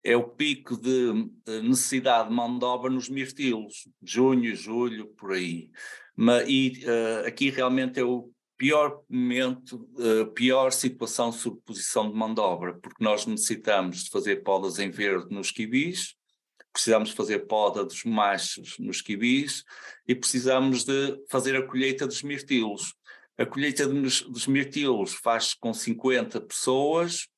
é 0.03 0.15
o 0.15 0.23
pico 0.23 0.77
de 0.77 1.29
necessidade 1.63 2.29
de 2.29 2.35
mão 2.35 2.59
de 2.59 2.65
obra 2.65 2.91
nos 2.91 3.09
mirtilos, 3.09 3.87
junho, 4.03 4.55
julho, 4.55 5.07
por 5.17 5.31
aí. 5.31 5.71
Mas, 6.15 6.47
e 6.47 6.83
uh, 6.85 7.27
aqui 7.27 7.49
realmente 7.49 7.99
é 7.99 8.03
o 8.03 8.29
pior 8.57 9.01
momento, 9.09 9.89
uh, 9.97 10.31
pior 10.33 10.71
situação 10.71 11.29
de 11.29 11.37
sobreposição 11.37 12.09
de 12.09 12.15
mão 12.15 12.33
de 12.33 12.39
obra, 12.39 12.77
porque 12.79 13.03
nós 13.03 13.25
necessitamos 13.25 14.05
de 14.05 14.09
fazer 14.09 14.43
podas 14.43 14.79
em 14.79 14.89
verde 14.89 15.33
nos 15.33 15.51
quibis, 15.51 16.14
precisamos 16.75 17.11
fazer 17.11 17.47
poda 17.47 17.85
dos 17.85 18.03
machos 18.03 18.77
nos 18.77 19.01
quibis 19.01 19.63
e 20.05 20.13
precisamos 20.13 20.83
de 20.83 21.17
fazer 21.29 21.55
a 21.55 21.65
colheita 21.65 22.05
dos 22.05 22.21
mirtilos. 22.21 22.93
A 23.37 23.45
colheita 23.45 23.87
dos, 23.87 24.23
dos 24.23 24.45
mirtilos 24.45 25.13
faz-se 25.13 25.57
com 25.57 25.73
50 25.73 26.41
pessoas, 26.41 27.29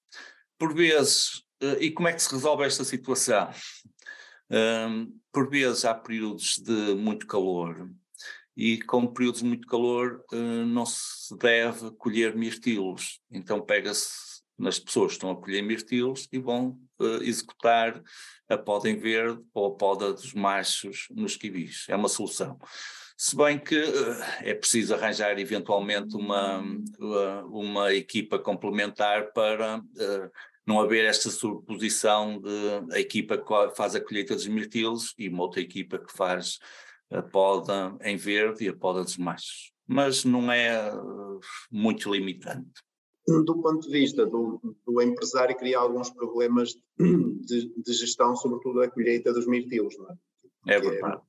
por 0.57 0.73
vezes, 0.73 1.43
eh, 1.61 1.77
e 1.81 1.91
como 1.91 2.07
é 2.07 2.13
que 2.13 2.21
se 2.23 2.31
resolve 2.31 2.65
esta 2.65 2.83
situação? 2.83 3.51
Um, 4.49 5.15
por 5.31 5.47
vezes 5.51 5.85
há 5.85 5.93
períodos 5.93 6.57
de 6.57 6.95
muito 6.95 7.27
calor 7.27 7.91
e 8.55 8.81
com 8.83 9.05
períodos 9.05 9.41
de 9.41 9.45
muito 9.45 9.67
calor 9.67 10.23
uh, 10.33 10.65
não 10.65 10.85
se 10.85 11.37
deve 11.37 11.91
colher 11.91 12.35
mirtilos, 12.35 13.19
então 13.29 13.61
pega-se 13.61 14.36
nas 14.57 14.79
pessoas 14.79 15.11
que 15.11 15.17
estão 15.17 15.31
a 15.31 15.35
colher 15.35 15.61
mirtilos 15.61 16.27
e 16.31 16.39
vão 16.39 16.79
uh, 16.99 17.23
executar 17.23 18.01
a 18.49 18.57
poda 18.57 18.89
em 18.89 18.97
verde 18.97 19.41
ou 19.53 19.67
a 19.67 19.75
poda 19.75 20.11
dos 20.11 20.33
machos 20.33 21.07
nos 21.11 21.35
quibis. 21.35 21.85
É 21.87 21.95
uma 21.95 22.09
solução. 22.09 22.57
Se 23.15 23.35
bem 23.35 23.59
que 23.59 23.77
uh, 23.77 24.23
é 24.41 24.53
preciso 24.53 24.95
arranjar 24.95 25.37
eventualmente 25.39 26.15
uma, 26.15 26.59
uh, 26.61 27.47
uma 27.47 27.93
equipa 27.93 28.39
complementar 28.39 29.31
para 29.31 29.81
não 30.65 30.81
haver 30.81 31.05
esta 31.05 31.29
superposição 31.29 32.41
de 32.41 32.95
a 32.95 32.99
equipa 32.99 33.37
que 33.37 33.75
faz 33.75 33.95
a 33.95 34.01
colheita 34.01 34.35
dos 34.35 34.47
mirtilos 34.47 35.13
e 35.17 35.29
uma 35.29 35.43
outra 35.43 35.61
equipa 35.61 35.97
que 35.97 36.11
faz 36.11 36.59
a 37.09 37.21
poda 37.21 37.95
em 38.01 38.17
verde 38.17 38.65
e 38.65 38.69
a 38.69 38.75
poda 38.75 39.01
dos 39.01 39.17
machos. 39.17 39.71
Mas 39.87 40.25
não 40.25 40.51
é 40.51 40.91
muito 41.71 42.13
limitante 42.13 42.86
do 43.27 43.61
ponto 43.61 43.81
de 43.81 43.91
vista 43.91 44.25
do, 44.25 44.59
do 44.85 45.01
empresário, 45.01 45.55
cria 45.57 45.79
alguns 45.79 46.09
problemas 46.09 46.73
de, 46.97 47.73
de, 47.75 47.93
gestão, 47.93 48.35
sobretudo 48.35 48.79
da 48.79 48.89
colheita 48.89 49.33
dos 49.33 49.45
mirtilos, 49.45 49.97
não 49.97 50.09
é? 50.09 50.75
É 50.75 50.79
verdade. 50.79 51.21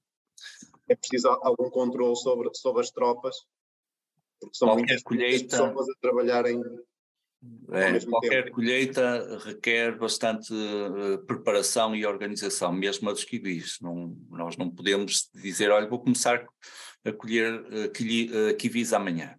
É, 0.89 0.93
é 0.93 0.97
preciso 0.97 1.29
algum 1.29 1.69
controle 1.69 2.17
sobre, 2.17 2.51
sobre 2.55 2.83
as 2.83 2.91
tropas, 2.91 3.37
porque 4.41 4.57
são 4.57 4.69
qualquer 4.69 4.83
muitas, 4.83 5.03
colheita, 5.03 5.57
pessoas 5.57 5.89
a 5.89 5.93
trabalharem. 6.01 6.63
É, 7.71 8.01
qualquer 8.07 8.45
tempo. 8.45 8.57
colheita 8.57 9.39
requer 9.45 9.97
bastante 9.97 10.53
uh, 10.53 11.19
preparação 11.25 11.95
e 11.95 12.07
organização, 12.07 12.73
mesmo 12.73 13.09
a 13.11 13.13
dos 13.13 13.25
kiwis. 13.25 13.79
Não, 13.81 14.17
nós 14.31 14.57
não 14.57 14.71
podemos 14.71 15.29
dizer, 15.35 15.71
olha, 15.71 15.89
vou 15.89 16.01
começar 16.01 16.47
a 17.05 17.13
colher 17.13 17.61
uh, 17.61 18.57
kiwis 18.57 18.93
amanhã 18.93 19.37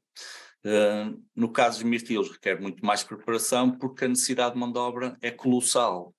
No 1.35 1.51
caso 1.51 1.79
dos 1.79 1.89
mirtilos, 1.89 2.31
requer 2.31 2.59
muito 2.59 2.85
mais 2.85 3.03
preparação, 3.03 3.71
porque 3.71 4.05
a 4.05 4.07
necessidade 4.09 4.53
de 4.53 4.59
mão 4.59 4.71
de 4.71 4.77
obra 4.77 5.17
é 5.21 5.31
colossal. 5.31 6.13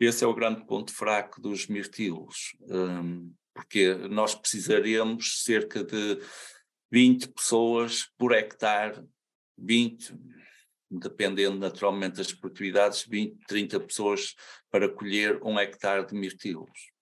Esse 0.00 0.24
é 0.24 0.26
o 0.26 0.34
grande 0.34 0.64
ponto 0.66 0.92
fraco 0.92 1.40
dos 1.40 1.66
mirtilos, 1.66 2.56
um, 2.62 3.32
porque 3.54 3.94
nós 3.94 4.34
precisaremos 4.34 5.44
cerca 5.44 5.84
de 5.84 6.20
20 6.90 7.28
pessoas 7.28 8.08
por 8.18 8.32
hectare, 8.32 9.04
20, 9.56 10.14
dependendo 10.90 11.58
naturalmente 11.58 12.16
das 12.16 12.32
produtividades, 12.32 13.06
20, 13.06 13.38
30 13.46 13.80
pessoas 13.80 14.34
para 14.70 14.88
colher 14.88 15.40
um 15.42 15.58
hectare 15.58 16.06
de 16.06 16.14
mirtilos. 16.14 16.92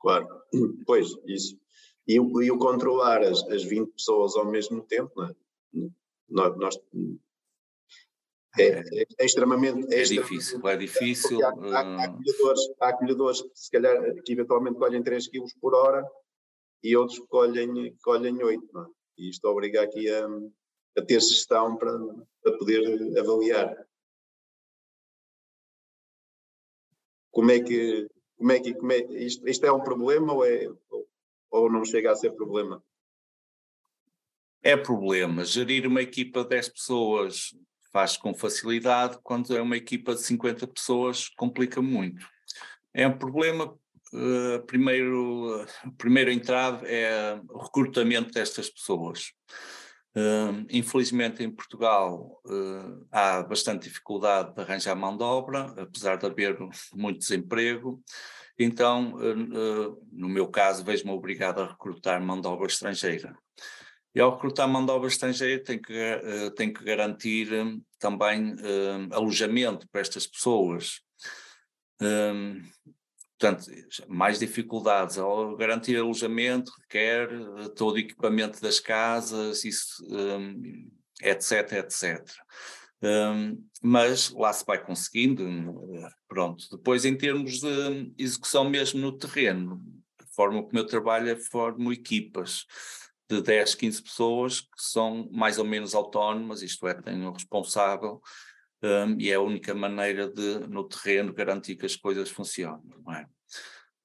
Claro, 0.00 0.26
pois, 0.86 1.08
isso. 1.26 1.58
E, 2.06 2.14
e 2.14 2.50
o 2.50 2.58
controlar 2.58 3.22
as, 3.22 3.42
as 3.48 3.62
20 3.64 3.92
pessoas 3.92 4.36
ao 4.36 4.50
mesmo 4.50 4.82
tempo, 4.82 5.12
não 5.16 5.28
é? 5.28 5.34
Nós, 6.28 6.56
nós 6.56 6.78
é, 8.58 8.80
é, 8.80 9.06
é, 9.18 9.24
extremamente. 9.24 9.92
É, 9.94 10.00
é 10.00 10.02
difícil, 10.04 10.66
é 10.66 10.76
difícil. 10.76 11.44
Há, 11.44 11.48
há, 11.48 11.80
há, 11.80 12.10
hum. 12.10 12.16
colhedores, 12.16 12.60
há 12.80 12.92
colhedores 12.92 13.42
que, 13.42 13.50
se 13.54 13.70
calhar, 13.70 14.14
que 14.24 14.32
eventualmente 14.32 14.78
colhem 14.78 15.02
3 15.02 15.28
kg 15.28 15.44
por 15.60 15.74
hora 15.74 16.04
e 16.82 16.96
outros 16.96 17.18
que 17.18 17.26
colhem, 17.26 17.96
colhem 18.02 18.42
8. 18.42 18.68
Não 18.72 18.84
é? 18.84 18.86
E 19.18 19.30
isto 19.30 19.44
obriga 19.46 19.82
aqui 19.82 20.08
a, 20.10 20.26
a 20.96 21.02
ter 21.02 21.20
gestão 21.20 21.76
para, 21.76 21.96
para 22.42 22.58
poder 22.58 23.18
avaliar. 23.18 23.86
Como 27.30 27.50
é 27.50 27.60
que. 27.60 28.08
Como 28.36 28.52
é 28.52 28.60
que 28.60 28.72
como 28.72 28.92
é, 28.92 28.98
isto, 28.98 29.48
isto 29.48 29.66
é 29.66 29.72
um 29.72 29.82
problema 29.82 30.32
ou, 30.32 30.44
é, 30.44 30.68
ou, 30.90 31.08
ou 31.50 31.72
não 31.72 31.84
chega 31.84 32.12
a 32.12 32.16
ser 32.16 32.30
problema? 32.30 32.82
É 34.62 34.76
problema. 34.76 35.44
Gerir 35.44 35.86
uma 35.86 36.02
equipa 36.02 36.42
de 36.42 36.50
10 36.50 36.68
pessoas 36.70 37.54
faz 37.92 38.16
com 38.16 38.34
facilidade, 38.34 39.18
quando 39.22 39.56
é 39.56 39.62
uma 39.62 39.76
equipa 39.76 40.14
de 40.14 40.20
50 40.22 40.66
pessoas 40.66 41.28
complica 41.30 41.80
muito. 41.80 42.26
É 42.92 43.06
um 43.06 43.16
problema, 43.16 43.66
uh, 44.12 44.66
primeiro, 44.66 45.62
uh, 45.62 45.66
primeiro 45.96 46.30
entrave 46.30 46.86
é 46.86 47.40
o 47.48 47.58
recrutamento 47.58 48.32
destas 48.32 48.68
pessoas. 48.68 49.32
Uh, 50.16 50.66
infelizmente 50.70 51.44
em 51.44 51.50
Portugal 51.50 52.40
uh, 52.46 53.06
há 53.12 53.42
bastante 53.42 53.88
dificuldade 53.88 54.54
de 54.54 54.60
arranjar 54.60 54.96
mão 54.96 55.16
de 55.16 55.22
obra, 55.22 55.72
apesar 55.76 56.16
de 56.16 56.26
haver 56.26 56.58
muito 56.94 57.18
desemprego. 57.18 58.02
Então, 58.60 59.14
no 60.10 60.28
meu 60.28 60.48
caso, 60.48 60.82
vejo-me 60.82 61.12
obrigado 61.12 61.60
a 61.60 61.68
recrutar 61.68 62.20
mão 62.20 62.40
de 62.40 62.48
obra 62.48 62.66
estrangeira. 62.66 63.32
E 64.18 64.20
ao 64.20 64.32
recrutar 64.32 64.66
mão 64.66 64.84
de 64.84 64.90
obra 64.90 65.06
estrangeira 65.06 65.62
tem 65.62 65.80
que, 65.80 65.92
uh, 65.92 66.50
tem 66.50 66.72
que 66.72 66.82
garantir 66.82 67.52
um, 67.52 67.80
também 68.00 68.52
uh, 68.54 69.08
alojamento 69.12 69.88
para 69.92 70.00
estas 70.00 70.26
pessoas. 70.26 71.00
Um, 72.02 72.60
portanto, 73.38 73.70
mais 74.08 74.40
dificuldades 74.40 75.18
ao 75.18 75.56
garantir 75.56 75.96
alojamento, 75.96 76.72
requer 76.80 77.28
todo 77.76 77.94
o 77.94 77.98
equipamento 77.98 78.60
das 78.60 78.80
casas, 78.80 79.64
isso, 79.64 80.04
um, 80.10 80.90
etc, 81.22 81.74
etc. 81.74 82.28
Um, 83.00 83.64
mas 83.80 84.30
lá 84.30 84.52
se 84.52 84.64
vai 84.66 84.84
conseguindo, 84.84 85.46
pronto. 86.26 86.66
Depois, 86.76 87.04
em 87.04 87.16
termos 87.16 87.60
de 87.60 88.12
execução 88.18 88.68
mesmo 88.68 89.00
no 89.00 89.16
terreno, 89.16 89.80
a 90.20 90.26
forma 90.34 90.60
como 90.64 90.76
eu 90.76 90.86
trabalho 90.86 91.30
é 91.30 91.36
formo 91.36 91.92
equipas 91.92 92.66
de 93.28 93.42
10, 93.42 93.74
15 93.74 94.02
pessoas 94.02 94.60
que 94.60 94.68
são 94.76 95.28
mais 95.30 95.58
ou 95.58 95.64
menos 95.64 95.94
autónomas, 95.94 96.62
isto 96.62 96.86
é, 96.88 96.94
têm 96.94 97.26
um 97.26 97.32
responsável, 97.32 98.20
um, 98.82 99.20
e 99.20 99.30
é 99.30 99.34
a 99.34 99.40
única 99.40 99.74
maneira 99.74 100.28
de, 100.28 100.60
no 100.68 100.84
terreno, 100.84 101.32
garantir 101.32 101.76
que 101.76 101.86
as 101.86 101.96
coisas 101.96 102.30
funcionem, 102.30 102.82
não 103.04 103.12
é? 103.12 103.26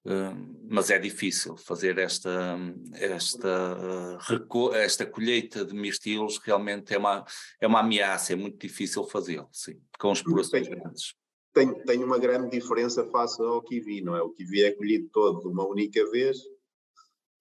Um, 0.05 0.67
mas 0.69 0.89
é 0.89 0.99
difícil 0.99 1.55
fazer 1.55 1.97
esta, 1.97 2.57
esta, 2.93 4.17
uh, 4.19 4.73
esta 4.73 5.05
colheita 5.05 5.63
de 5.63 5.73
mirtilos, 5.73 6.37
realmente 6.39 6.93
é 6.93 6.97
uma, 6.97 7.23
é 7.61 7.65
uma 7.65 7.79
ameaça, 7.79 8.33
é 8.33 8.35
muito 8.35 8.57
difícil 8.57 9.05
fazê-lo, 9.05 9.47
sim, 9.53 9.79
com 9.97 10.11
explorações 10.11 10.67
grandes. 10.67 11.15
Tem, 11.53 11.73
tem 11.85 12.03
uma 12.03 12.19
grande 12.19 12.49
diferença 12.49 13.05
face 13.11 13.41
ao 13.41 13.61
kiwi, 13.61 14.01
não 14.01 14.17
é? 14.17 14.21
O 14.21 14.31
kiwi 14.31 14.63
é 14.63 14.71
colhido 14.71 15.07
todo 15.13 15.39
de 15.41 15.47
uma 15.47 15.65
única 15.65 16.03
vez, 16.09 16.37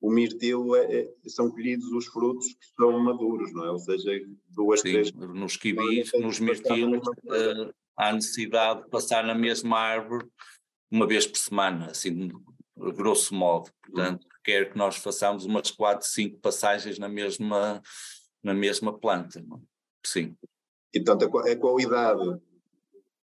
o 0.03 0.11
mirtilo 0.11 0.75
é, 0.75 1.03
é, 1.03 1.09
são 1.29 1.49
colhidos 1.49 1.87
os 1.93 2.07
frutos 2.07 2.49
que 2.55 2.65
estão 2.65 2.99
maduros, 2.99 3.55
não 3.55 3.65
é? 3.65 3.71
Ou 3.71 3.79
seja, 3.79 4.11
duas, 4.49 4.81
Sim, 4.81 4.91
três. 4.91 5.13
Nos 5.13 5.57
kiwis, 5.57 6.11
nos 6.15 6.41
mirtilos, 6.41 7.07
uh, 7.07 7.73
há 7.97 8.13
necessidade 8.13 8.83
de 8.83 8.91
passar 8.91 9.25
na 9.25 9.35
mesma 9.35 9.79
árvore 9.79 10.27
uma 10.91 11.07
vez 11.07 11.25
por 11.25 11.39
semana, 11.39 11.87
assim, 11.87 12.33
grosso 12.77 13.33
modo. 13.33 13.71
Portanto, 13.81 14.27
hum. 14.27 14.29
quer 14.43 14.73
que 14.73 14.77
nós 14.77 14.97
façamos 14.97 15.45
umas 15.45 15.71
quatro, 15.71 16.07
cinco 16.09 16.41
passagens 16.41 16.99
na 16.99 17.09
mesma, 17.09 17.81
na 18.43 18.53
mesma 18.53 18.99
planta. 18.99 19.41
Não? 19.41 19.59
É? 19.59 19.61
Sim. 20.05 20.37
E, 20.93 21.01
portanto, 21.01 21.39
a 21.39 21.57
qualidade 21.57 22.41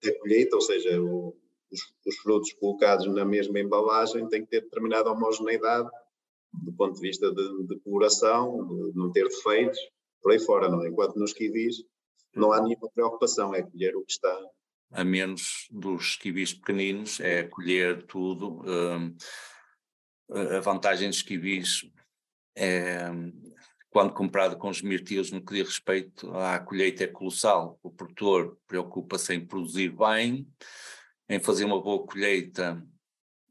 da 0.05 0.19
colheita, 0.21 0.55
ou 0.55 0.63
seja, 0.63 1.03
o, 1.03 1.37
os, 1.69 1.81
os 2.07 2.17
frutos 2.19 2.53
colocados 2.53 3.13
na 3.13 3.25
mesma 3.25 3.59
embalagem, 3.59 4.29
tem 4.29 4.45
que 4.45 4.51
ter 4.51 4.61
determinada 4.61 5.11
homogeneidade 5.11 5.91
do 6.53 6.73
ponto 6.73 6.95
de 6.95 7.01
vista 7.01 7.33
de, 7.33 7.67
de 7.67 7.77
de 7.77 8.99
não 8.99 9.13
ter 9.13 9.25
defeitos, 9.25 9.79
por 10.23 10.33
aí 10.33 10.39
fora, 10.39 10.69
não 10.69 10.85
é? 10.85 10.89
Enquanto 10.89 11.17
nos 11.17 11.33
kiwis 11.33 11.77
não 12.35 12.53
há 12.53 12.61
nenhuma 12.61 12.91
preocupação, 12.91 13.55
é 13.55 13.63
colher 13.63 13.97
o 13.97 14.05
que 14.05 14.13
está. 14.13 14.39
A 14.93 15.05
menos 15.05 15.67
dos 15.71 16.17
kiwis 16.17 16.53
pequeninos, 16.55 17.21
é 17.21 17.45
colher 17.45 18.05
tudo. 18.07 18.63
Um, 18.65 19.17
a 20.57 20.61
vantagem 20.61 21.09
dos 21.09 21.23
kiwis 21.23 21.89
é, 22.57 23.11
quando 23.91 24.13
comparado 24.13 24.57
com 24.57 24.69
os 24.69 24.83
mirtilos 24.83 25.31
no 25.33 25.45
que 25.45 25.55
diz 25.55 25.67
respeito 25.67 26.33
à 26.37 26.59
colheita 26.61 27.05
é 27.05 27.09
colossal. 27.09 27.79
O 27.83 27.91
produtor 27.91 28.57
preocupa-se 28.67 29.35
em 29.35 29.45
produzir 29.45 29.91
bem, 29.91 30.49
em 31.29 31.41
fazer 31.41 31.65
uma 31.65 31.81
boa 31.81 32.05
colheita 32.07 32.83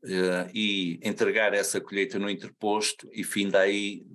uh, 0.03 0.49
e 0.53 0.99
entregar 1.03 1.53
essa 1.53 1.81
colheita 1.81 2.19
no 2.19 2.29
interposto 2.29 3.09
e 3.11 3.23
fim 3.23 3.49
daí 3.49 4.05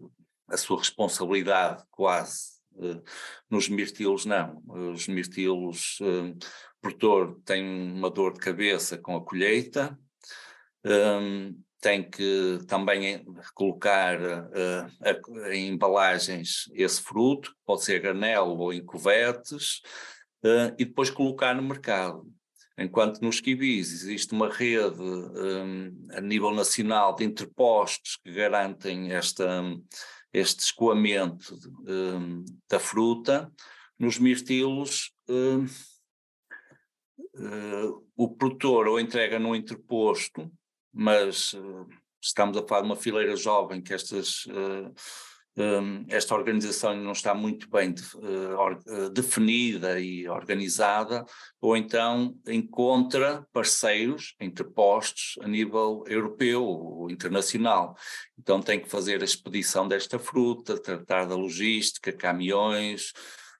a 0.48 0.56
sua 0.56 0.78
responsabilidade 0.78 1.82
quase. 1.90 2.54
Uh, 2.72 3.02
nos 3.48 3.68
mirtilos 3.68 4.24
não, 4.24 4.62
os 4.66 5.06
mirtilos, 5.06 5.98
o 6.00 6.34
produtor 6.80 7.40
tem 7.44 7.62
uma 7.62 8.10
dor 8.10 8.32
de 8.32 8.40
cabeça 8.40 8.98
com 8.98 9.16
a 9.16 9.24
colheita, 9.24 9.96
um, 10.84 11.56
tem 11.84 12.02
que 12.02 12.60
também 12.66 13.22
colocar 13.54 14.18
uh, 14.18 15.52
em 15.52 15.68
embalagens 15.68 16.70
esse 16.72 17.02
fruto, 17.02 17.54
pode 17.66 17.84
ser 17.84 18.00
granel 18.00 18.56
ou 18.56 18.72
em 18.72 18.82
covetes, 18.82 19.82
uh, 20.42 20.74
e 20.78 20.86
depois 20.86 21.10
colocar 21.10 21.54
no 21.54 21.62
mercado. 21.62 22.26
Enquanto 22.76 23.20
nos 23.20 23.40
kiwis 23.40 23.92
existe 23.92 24.32
uma 24.32 24.48
rede 24.48 25.00
um, 25.00 26.08
a 26.12 26.20
nível 26.20 26.52
nacional 26.52 27.14
de 27.14 27.24
interpostos 27.24 28.16
que 28.16 28.32
garantem 28.32 29.12
esta, 29.12 29.62
este 30.32 30.64
escoamento 30.64 31.56
um, 31.86 32.44
da 32.68 32.80
fruta, 32.80 33.52
nos 33.96 34.18
mirtilos 34.18 35.12
um, 35.28 35.64
uh, 37.36 38.04
o 38.16 38.34
produtor 38.34 38.88
ou 38.88 38.98
entrega 38.98 39.38
no 39.38 39.54
interposto, 39.54 40.50
mas 40.92 41.52
uh, 41.52 41.86
estamos 42.20 42.56
a 42.56 42.66
falar 42.66 42.80
de 42.80 42.86
uma 42.88 42.96
fileira 42.96 43.36
jovem 43.36 43.80
que 43.80 43.94
estas 43.94 44.46
um, 44.46 44.92
esta 46.08 46.34
organização 46.34 46.96
não 46.96 47.12
está 47.12 47.32
muito 47.32 47.70
bem 47.70 47.92
de, 47.92 48.02
uh, 48.16 49.08
definida 49.10 50.00
e 50.00 50.28
organizada, 50.28 51.24
ou 51.60 51.76
então 51.76 52.36
encontra 52.46 53.46
parceiros 53.52 54.34
interpostos 54.40 55.36
a 55.40 55.46
nível 55.46 56.04
europeu 56.08 56.64
ou 56.64 57.10
internacional. 57.10 57.96
Então 58.36 58.60
tem 58.60 58.80
que 58.80 58.88
fazer 58.88 59.22
a 59.22 59.24
expedição 59.24 59.86
desta 59.86 60.18
fruta, 60.18 60.80
tratar 60.80 61.26
da 61.26 61.36
logística, 61.36 62.12
caminhões, 62.12 63.12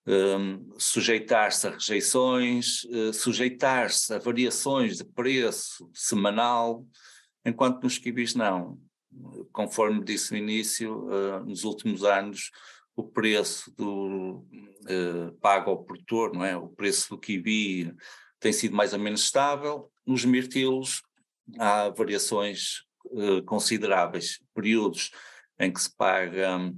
um, 0.05 0.75
sujeitar-se 0.77 1.69
a 1.69 1.71
rejeições, 1.71 2.83
uh, 2.85 3.13
sujeitar-se 3.13 4.13
a 4.13 4.19
variações 4.19 4.97
de 4.97 5.05
preço 5.05 5.89
semanal, 5.95 6.85
enquanto 7.45 7.85
nos 7.85 7.99
kiwis 7.99 8.35
não 8.35 8.79
conforme 9.53 10.05
disse 10.05 10.33
no 10.33 10.39
início, 10.39 11.07
uh, 11.07 11.45
nos 11.45 11.65
últimos 11.65 12.05
anos 12.05 12.51
o 12.97 13.03
preço 13.03 13.73
do 13.77 14.47
uh, 14.89 15.33
pago 15.41 15.71
ao 15.71 15.85
produtor, 15.85 16.33
não 16.33 16.45
é? 16.45 16.57
O 16.57 16.69
preço 16.69 17.11
do 17.11 17.19
kiwi 17.19 17.95
tem 18.39 18.53
sido 18.53 18.77
mais 18.77 18.93
ou 18.93 18.99
menos 18.99 19.23
estável. 19.23 19.91
Nos 20.07 20.25
mirtilos 20.25 21.03
há 21.59 21.89
variações 21.89 22.83
uh, 23.07 23.43
consideráveis, 23.45 24.41
períodos 24.55 25.11
em 25.59 25.73
que 25.73 25.81
se 25.81 25.95
paga 25.95 26.73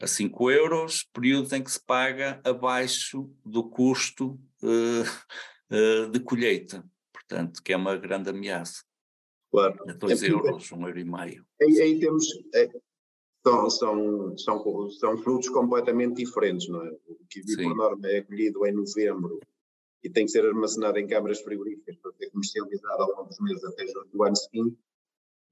a 0.00 0.06
5 0.06 0.50
euros, 0.50 1.06
períodos 1.12 1.52
em 1.52 1.62
que 1.62 1.70
se 1.70 1.84
paga 1.84 2.40
abaixo 2.44 3.30
do 3.44 3.68
custo 3.68 4.38
de 6.12 6.20
colheita, 6.20 6.84
portanto, 7.12 7.62
que 7.62 7.72
é 7.72 7.76
uma 7.76 7.96
grande 7.96 8.30
ameaça. 8.30 8.87
Claro. 9.50 9.76
A 9.88 9.92
2 9.92 10.22
é, 10.22 10.30
euros, 10.30 10.70
1 10.70 10.76
um 10.76 10.86
euro 10.86 10.98
e 10.98 11.04
meio. 11.04 11.46
Aí, 11.60 11.80
aí 11.80 11.98
temos, 11.98 12.26
é, 12.54 12.68
são, 13.46 13.70
são, 13.70 14.38
são, 14.38 14.90
são 14.90 15.16
frutos 15.18 15.48
completamente 15.48 16.16
diferentes, 16.16 16.68
não 16.68 16.84
é? 16.84 16.90
O 16.90 17.18
que 17.28 17.40
por 17.56 17.74
norma 17.74 18.06
é 18.08 18.22
colhido 18.22 18.66
em 18.66 18.72
novembro 18.72 19.40
e 20.02 20.10
tem 20.10 20.26
que 20.26 20.30
ser 20.30 20.46
armazenado 20.46 20.98
em 20.98 21.06
câmaras 21.06 21.40
frigoríficas 21.40 21.96
para 21.96 22.12
ser 22.12 22.30
comercializado 22.30 23.02
ao 23.02 23.10
longo 23.10 23.28
dos 23.28 23.40
meses 23.40 23.64
até 23.64 23.86
junho 23.86 24.08
do 24.12 24.22
ano 24.22 24.36
seguinte. 24.36 24.76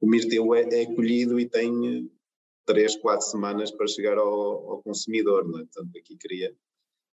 O 0.00 0.06
mirtilo 0.08 0.54
é, 0.54 0.62
é 0.62 0.86
colhido 0.94 1.40
e 1.40 1.48
tem 1.48 2.10
três, 2.66 2.96
quatro 2.96 3.26
semanas 3.26 3.70
para 3.70 3.86
chegar 3.86 4.18
ao, 4.18 4.70
ao 4.70 4.82
consumidor, 4.82 5.48
não 5.48 5.60
é? 5.60 5.64
Portanto, 5.64 5.96
aqui 5.96 6.16
cria, 6.16 6.54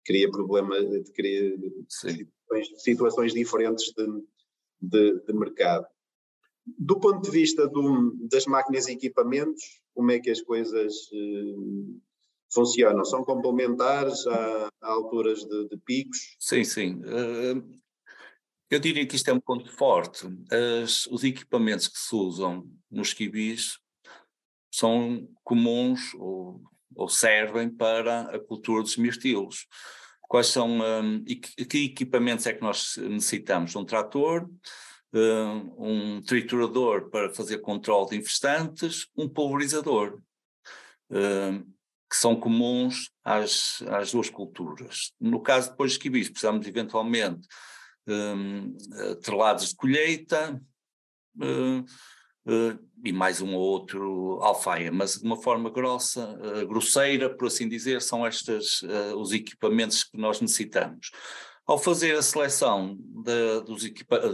cria 0.04 0.30
problema, 0.30 0.76
cria 1.14 1.56
situações, 1.88 2.82
situações, 2.82 3.32
diferentes 3.34 3.92
de, 3.96 4.24
de, 4.80 5.20
de, 5.26 5.32
mercado. 5.34 5.86
Do 6.66 7.00
ponto 7.00 7.22
de 7.22 7.30
vista 7.30 7.66
do, 7.66 8.14
das 8.30 8.46
máquinas 8.46 8.86
e 8.86 8.92
equipamentos, 8.92 9.80
como 9.94 10.10
é 10.10 10.18
que 10.18 10.30
as 10.30 10.40
coisas 10.40 10.94
eh, 11.12 11.98
funcionam? 12.52 13.04
São 13.04 13.24
complementares 13.24 14.26
a, 14.26 14.68
a 14.82 14.90
alturas 14.90 15.40
de, 15.44 15.68
de, 15.68 15.76
picos? 15.78 16.36
Sim, 16.38 16.64
sim. 16.64 17.00
Uh, 17.00 17.80
eu 18.70 18.78
diria 18.78 19.06
que 19.06 19.16
isto 19.16 19.28
é 19.28 19.32
um 19.32 19.40
ponto 19.40 19.70
forte. 19.72 20.26
As, 20.82 21.06
os 21.06 21.24
equipamentos 21.24 21.88
que 21.88 21.98
se 21.98 22.14
usam 22.14 22.70
nos 22.90 23.12
quibis 23.12 23.78
são 24.72 25.28
comuns 25.42 26.14
ou, 26.14 26.60
ou, 26.94 27.08
servem 27.08 27.68
para 27.68 28.22
a 28.22 28.38
cultura 28.38 28.82
dos 28.82 28.96
mirtilos. 28.96 29.66
Quais 30.28 30.46
são, 30.46 30.78
um, 30.78 31.24
e 31.26 31.34
que, 31.34 31.64
que, 31.64 31.84
equipamentos 31.86 32.46
é 32.46 32.52
que 32.52 32.62
nós 32.62 32.96
necessitamos? 32.96 33.74
Um 33.74 33.84
trator, 33.84 34.48
um, 35.12 36.16
um 36.16 36.22
triturador 36.22 37.10
para 37.10 37.30
fazer 37.30 37.58
controle 37.58 38.10
de 38.10 38.16
infestantes, 38.16 39.08
um 39.16 39.28
pulverizador, 39.28 40.20
um, 41.10 41.62
que 42.08 42.16
são 42.16 42.34
comuns 42.34 43.10
às, 43.24 43.82
às 43.82 44.12
duas 44.12 44.28
culturas. 44.28 45.12
No 45.20 45.40
caso 45.40 45.70
depois 45.70 45.92
de 45.92 45.98
quibis, 45.98 46.28
precisamos 46.28 46.66
eventualmente 46.66 47.46
um, 48.08 48.76
trelados 49.22 49.68
de 49.68 49.76
colheita, 49.76 50.60
uh, 51.36 51.80
uh, 52.46 52.90
e 53.04 53.12
mais 53.12 53.40
um 53.40 53.54
ou 53.54 53.60
outro 53.60 54.40
alfaia, 54.42 54.90
mas 54.90 55.14
de 55.14 55.24
uma 55.24 55.36
forma 55.36 55.70
grossa, 55.70 56.36
uh, 56.38 56.66
grosseira, 56.66 57.34
por 57.34 57.46
assim 57.46 57.68
dizer, 57.68 58.02
são 58.02 58.26
estes 58.26 58.82
uh, 58.82 59.16
os 59.16 59.32
equipamentos 59.32 60.04
que 60.04 60.18
nós 60.18 60.40
necessitamos. 60.40 61.10
Ao 61.66 61.78
fazer 61.78 62.16
a 62.16 62.22
seleção 62.22 62.96
de, 62.98 63.60
dos, 63.60 63.82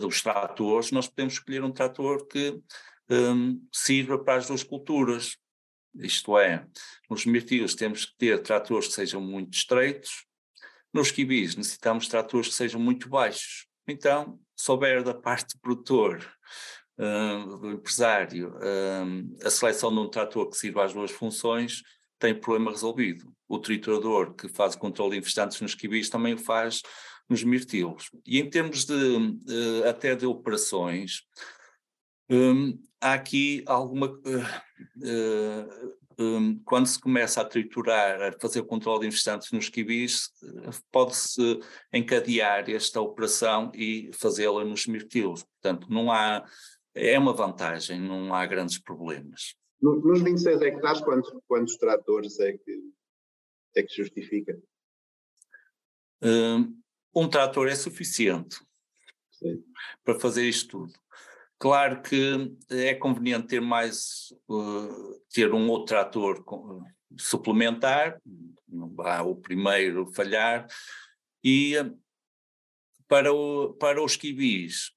dos 0.00 0.22
tratores, 0.22 0.90
nós 0.90 1.06
podemos 1.06 1.34
escolher 1.34 1.62
um 1.62 1.72
trator 1.72 2.26
que 2.26 2.60
um, 3.10 3.62
sirva 3.72 4.18
para 4.18 4.36
as 4.36 4.46
duas 4.46 4.62
culturas. 4.62 5.36
Isto 5.94 6.38
é, 6.38 6.66
nos 7.08 7.24
mirtilos 7.26 7.74
temos 7.74 8.04
que 8.04 8.16
ter 8.16 8.42
tratores 8.42 8.88
que 8.88 8.94
sejam 8.94 9.20
muito 9.20 9.54
estreitos, 9.54 10.26
nos 10.92 11.10
quibis 11.10 11.56
necessitamos 11.56 12.08
tratores 12.08 12.48
que 12.48 12.54
sejam 12.54 12.80
muito 12.80 13.08
baixos. 13.08 13.66
Então, 13.86 14.38
souber 14.54 15.02
da 15.02 15.14
parte 15.14 15.54
do 15.54 15.60
produtor 15.60 16.26
do 16.98 17.72
empresário, 17.72 18.56
a 19.44 19.50
seleção 19.50 19.92
de 19.92 19.98
um 19.98 20.08
trator 20.08 20.48
que 20.48 20.56
sirva 20.56 20.84
às 20.84 20.94
duas 20.94 21.10
funções 21.10 21.82
tem 22.18 22.34
problema 22.34 22.70
resolvido. 22.70 23.30
O 23.46 23.58
triturador 23.58 24.34
que 24.34 24.48
faz 24.48 24.74
o 24.74 24.78
controle 24.78 25.12
de 25.12 25.18
infestantes 25.18 25.60
nos 25.60 25.74
quibis 25.74 26.08
também 26.08 26.34
o 26.34 26.38
faz 26.38 26.80
nos 27.28 27.42
mirtilos. 27.42 28.10
E 28.24 28.38
em 28.40 28.48
termos 28.48 28.84
de 28.84 29.34
até 29.88 30.14
de 30.14 30.26
operações, 30.26 31.22
um, 32.30 32.78
há 33.00 33.14
aqui 33.14 33.62
alguma. 33.66 34.08
Uh, 34.08 35.96
um, 36.18 36.58
quando 36.64 36.86
se 36.86 36.98
começa 36.98 37.42
a 37.42 37.44
triturar, 37.44 38.22
a 38.22 38.32
fazer 38.40 38.60
o 38.60 38.64
controle 38.64 39.00
de 39.00 39.08
infestantes 39.08 39.52
nos 39.52 39.68
quibis, 39.68 40.30
pode-se 40.90 41.60
encadear 41.92 42.70
esta 42.70 43.02
operação 43.02 43.70
e 43.74 44.10
fazê-la 44.14 44.64
nos 44.64 44.86
mirtilos. 44.86 45.44
Portanto, 45.44 45.86
não 45.90 46.10
há 46.10 46.42
é 46.96 47.18
uma 47.18 47.34
vantagem, 47.34 48.00
não 48.00 48.34
há 48.34 48.46
grandes 48.46 48.78
problemas. 48.78 49.54
Nos 49.80 50.22
26 50.22 50.62
hectares, 50.62 51.02
quantos, 51.02 51.30
quantos 51.46 51.76
tratores 51.76 52.40
é 52.40 52.54
que, 52.54 52.90
é 53.76 53.82
que 53.82 53.94
justifica? 53.94 54.58
Hum, 56.22 56.80
um 57.16 57.26
trator 57.26 57.66
é 57.66 57.74
suficiente 57.74 58.60
Sim. 59.32 59.64
para 60.04 60.20
fazer 60.20 60.46
isto 60.46 60.80
tudo. 60.80 60.92
Claro 61.58 62.02
que 62.02 62.54
é 62.68 62.94
conveniente 62.94 63.46
ter 63.46 63.60
mais, 63.62 64.34
uh, 64.46 65.18
ter 65.32 65.54
um 65.54 65.70
outro 65.70 65.86
trator 65.86 66.44
suplementar, 67.18 68.20
não 68.68 68.94
vá 68.94 69.22
o 69.22 69.34
primeiro 69.34 70.12
falhar, 70.12 70.66
e 71.42 71.74
para, 73.08 73.32
o, 73.32 73.72
para 73.72 74.04
os 74.04 74.16
quibis 74.16 74.92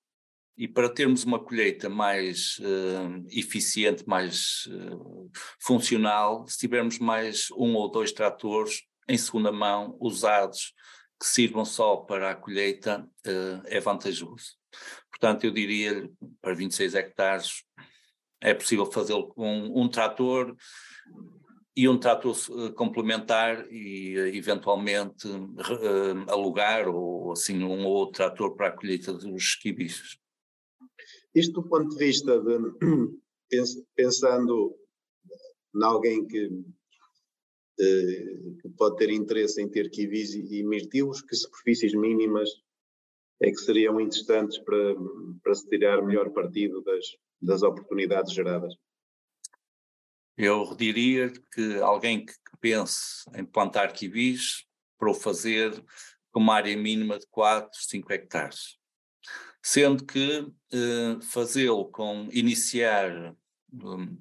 e 0.57 0.67
para 0.67 0.89
termos 0.89 1.23
uma 1.23 1.39
colheita 1.39 1.87
mais 1.87 2.57
uh, 2.59 3.25
eficiente, 3.29 4.05
mais 4.05 4.65
uh, 4.65 5.31
funcional, 5.57 6.45
se 6.45 6.57
tivermos 6.57 6.99
mais 6.99 7.49
um 7.51 7.75
ou 7.75 7.89
dois 7.89 8.11
tratores 8.11 8.81
em 9.07 9.17
segunda 9.17 9.53
mão, 9.53 9.95
usados, 10.01 10.73
que 11.19 11.25
sirvam 11.25 11.65
só 11.65 11.97
para 11.97 12.31
a 12.31 12.35
colheita, 12.35 13.07
uh, 13.27 13.61
é 13.65 13.79
vantajoso. 13.79 14.57
Portanto, 15.09 15.43
eu 15.43 15.51
diria 15.51 16.09
para 16.41 16.53
26 16.53 16.95
hectares 16.95 17.63
é 18.41 18.53
possível 18.53 18.85
fazê-lo 18.85 19.27
com 19.27 19.71
um 19.75 19.89
trator 19.89 20.55
e 21.75 21.87
um 21.87 21.97
trator 21.97 22.35
complementar 22.73 23.67
e 23.71 24.15
eventualmente 24.33 25.27
alugar 26.27 26.87
ou 26.87 27.31
assim 27.31 27.63
um 27.63 27.85
ou 27.85 27.93
outro 27.93 28.15
trator 28.15 28.55
para 28.55 28.67
a 28.67 28.71
colheita 28.71 29.13
dos 29.13 29.55
quibichos. 29.55 30.19
Isto 31.33 31.61
do 31.61 31.69
ponto 31.69 31.89
de 31.89 31.97
vista 31.97 32.39
de, 32.39 32.57
pensando 33.95 34.75
em 35.75 35.83
alguém 35.83 36.25
que, 36.25 36.45
eh, 36.45 36.49
que 38.61 38.69
pode 38.77 38.97
ter 38.97 39.09
interesse 39.09 39.61
em 39.61 39.69
ter 39.69 39.89
kiwis 39.89 40.33
e 40.33 40.63
mirtilos, 40.63 41.21
que 41.21 41.35
superfícies 41.35 41.93
mínimas 41.93 42.49
é 43.41 43.49
que 43.49 43.57
seriam 43.57 43.99
interessantes 43.99 44.57
para, 44.59 44.95
para 45.41 45.55
se 45.55 45.67
tirar 45.69 46.01
melhor 46.01 46.29
partido 46.31 46.81
das, 46.81 47.05
das 47.41 47.63
oportunidades 47.63 48.33
geradas? 48.33 48.73
Eu 50.37 50.75
diria 50.75 51.31
que 51.53 51.77
alguém 51.79 52.25
que 52.25 52.33
pense 52.59 53.23
em 53.35 53.45
plantar 53.45 53.93
kiwis, 53.93 54.65
para 54.97 55.11
o 55.11 55.13
fazer 55.13 55.71
com 56.31 56.41
uma 56.41 56.55
área 56.55 56.75
mínima 56.75 57.17
de 57.17 57.25
4, 57.27 57.69
5 57.81 58.11
hectares 58.11 58.79
sendo 59.61 60.05
que 60.05 60.39
uh, 60.39 61.21
fazê-lo 61.21 61.85
com 61.91 62.27
iniciar, 62.31 63.35
um, 63.71 64.17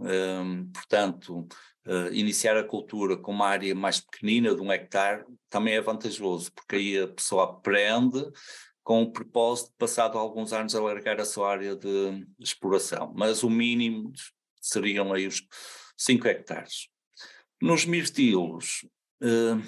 um, 0.00 0.70
portanto, 0.72 1.48
uh, 1.86 2.12
iniciar 2.12 2.56
a 2.56 2.64
cultura 2.64 3.16
com 3.16 3.32
uma 3.32 3.46
área 3.46 3.74
mais 3.74 4.00
pequenina 4.00 4.54
de 4.54 4.60
um 4.60 4.72
hectare 4.72 5.24
também 5.48 5.74
é 5.74 5.80
vantajoso, 5.80 6.52
porque 6.52 6.76
aí 6.76 6.98
a 6.98 7.08
pessoa 7.08 7.44
aprende 7.44 8.30
com 8.82 9.02
o 9.02 9.12
propósito 9.12 9.68
de, 9.68 9.76
passado 9.76 10.18
alguns 10.18 10.52
anos, 10.52 10.74
alargar 10.74 11.20
a 11.20 11.24
sua 11.24 11.50
área 11.50 11.76
de 11.76 12.26
exploração, 12.38 13.12
mas 13.14 13.42
o 13.42 13.50
mínimo 13.50 14.12
seriam 14.60 15.12
aí 15.12 15.26
os 15.26 15.42
5 15.96 16.26
hectares. 16.26 16.88
Nos 17.60 17.84
mirtilos, 17.84 18.86
uh, 19.22 19.62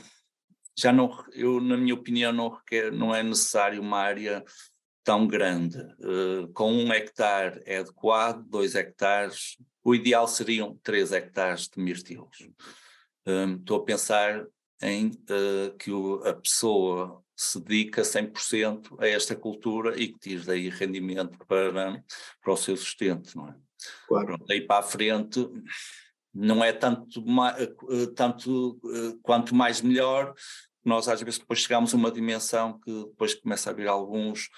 já 0.77 0.93
não, 0.93 1.25
eu 1.35 1.61
na 1.61 1.77
minha 1.77 1.95
opinião 1.95 2.33
não, 2.33 2.49
requer, 2.49 2.91
não 2.91 3.15
é 3.15 3.23
necessário 3.23 3.81
uma 3.81 3.99
área 3.99 4.43
tão 5.05 5.27
grande. 5.27 5.79
Uh, 6.01 6.49
com 6.53 6.73
um 6.73 6.93
hectare 6.93 7.63
é 7.67 7.79
adequado, 7.79 8.45
dois 8.49 8.75
hectares, 8.75 9.57
o 9.85 9.95
ideal 9.95 10.27
seriam 10.29 10.79
três 10.83 11.13
hectares 11.13 11.69
de 11.69 11.81
mirtilos. 11.81 12.49
Um, 13.27 13.57
estou 13.57 13.79
a 13.79 13.85
pensar 13.85 14.45
em 14.81 15.09
uh, 15.09 15.77
que 15.77 15.91
o, 15.91 16.23
a 16.25 16.35
pessoa 16.35 17.23
se 17.37 17.61
dedica 17.61 18.03
100% 18.03 19.01
a 19.01 19.07
esta 19.07 19.35
cultura 19.35 19.99
e 20.01 20.09
que 20.09 20.19
tire 20.19 20.45
daí 20.45 20.69
rendimento 20.69 21.39
para, 21.47 22.03
para 22.41 22.53
o 22.53 22.57
seu 22.57 22.77
sustento, 22.77 23.37
não 23.37 23.49
é? 23.49 23.55
Claro. 24.07 24.27
Pronto, 24.27 24.47
daí 24.47 24.61
para 24.61 24.79
a 24.79 24.83
frente 24.83 25.49
não 26.33 26.65
é 26.65 26.73
tanto, 26.73 27.23
tanto 28.15 28.81
quanto 29.23 29.55
mais 29.55 29.83
melhor, 29.83 30.35
nós 30.85 31.09
às 31.09 31.21
vezes 31.21 31.39
depois 31.39 31.61
chegamos 31.61 31.93
a 31.93 31.97
uma 31.97 32.11
dimensão 32.11 32.79
que 32.81 32.91
depois 32.91 33.35
começa 33.35 33.71
a 33.71 33.73
haver 33.73 33.89
alguns 33.89 34.49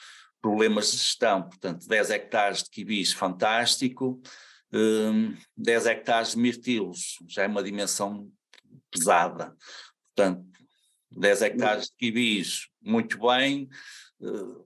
problemas 0.45 0.91
de 0.91 0.99
gestão, 0.99 1.43
portanto 1.43 1.89
10 1.89 2.11
hectares 2.11 2.63
de 2.65 2.69
quibis, 2.69 3.15
fantástico, 3.15 4.21
um, 4.71 5.35
10 5.57 5.87
hectares 5.87 6.33
de 6.33 6.39
mirtilos, 6.39 7.17
já 7.27 7.45
é 7.45 7.47
uma 7.47 7.63
dimensão 7.63 8.31
pesada. 8.91 9.57
Portanto, 10.15 10.47
10 11.13 11.41
hectares 11.41 11.87
de 11.87 11.93
quibis, 11.97 12.69
muito 12.83 13.19
bem, 13.21 13.71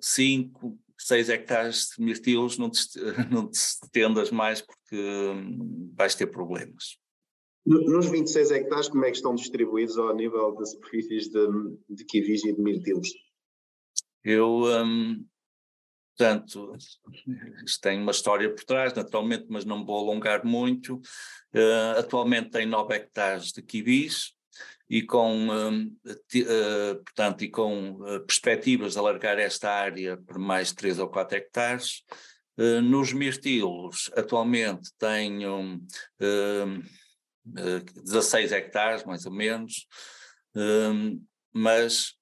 5, 0.00 0.76
6 0.98 1.28
hectares 1.28 1.90
de 1.96 2.04
mirtilos, 2.04 2.58
não 2.58 2.70
te, 2.70 2.82
não 3.30 3.48
te 3.48 3.54
estendas 3.54 4.32
mais 4.32 4.60
porque 4.60 4.96
hum, 4.96 5.92
vais 5.94 6.16
ter 6.16 6.26
problemas. 6.26 6.98
Nos 7.64 8.10
26 8.10 8.50
hectares, 8.50 8.88
como 8.88 9.04
é 9.04 9.10
que 9.12 9.18
estão 9.18 9.32
distribuídos 9.32 9.96
ao 9.96 10.12
nível 10.16 10.56
de 10.56 10.70
superfícies 10.70 11.28
de, 11.28 11.46
de 11.88 12.04
quivis 12.04 12.44
e 12.44 12.52
de 12.52 12.60
mirtilos? 12.60 13.10
Eu, 14.24 14.62
um, 14.64 15.24
portanto, 16.18 16.76
isto 17.64 17.80
tem 17.80 18.00
uma 18.00 18.10
história 18.10 18.52
por 18.52 18.64
trás, 18.64 18.92
naturalmente, 18.92 19.46
mas 19.48 19.64
não 19.64 19.84
vou 19.84 19.98
alongar 19.98 20.44
muito. 20.44 20.96
Uh, 21.54 21.98
atualmente 21.98 22.50
tem 22.50 22.66
9 22.66 22.92
hectares 22.94 23.52
de 23.52 23.62
quivis, 23.62 24.34
e 24.90 25.02
com, 25.02 25.48
uh, 25.48 27.04
portanto, 27.04 27.44
e 27.44 27.50
com 27.50 27.92
uh, 27.92 28.20
perspectivas 28.20 28.94
de 28.94 28.98
alargar 28.98 29.38
esta 29.38 29.70
área 29.70 30.16
por 30.16 30.38
mais 30.38 30.72
3 30.72 30.98
ou 30.98 31.08
4 31.08 31.36
hectares. 31.36 32.02
Uh, 32.58 32.80
nos 32.80 33.12
mirtilos, 33.12 34.10
atualmente 34.16 34.90
tenho 34.98 35.80
16 37.44 38.50
hectares, 38.50 39.04
mais 39.04 39.24
ou 39.26 39.32
menos, 39.32 39.86
mas 41.52 42.17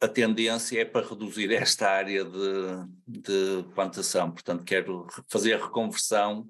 a 0.00 0.08
tendência 0.08 0.80
é 0.80 0.84
para 0.84 1.06
reduzir 1.06 1.52
esta 1.52 1.88
área 1.88 2.24
de, 2.24 2.86
de 3.06 3.64
plantação, 3.74 4.30
portanto 4.30 4.64
quero 4.64 5.06
fazer 5.28 5.54
a 5.54 5.64
reconversão 5.64 6.46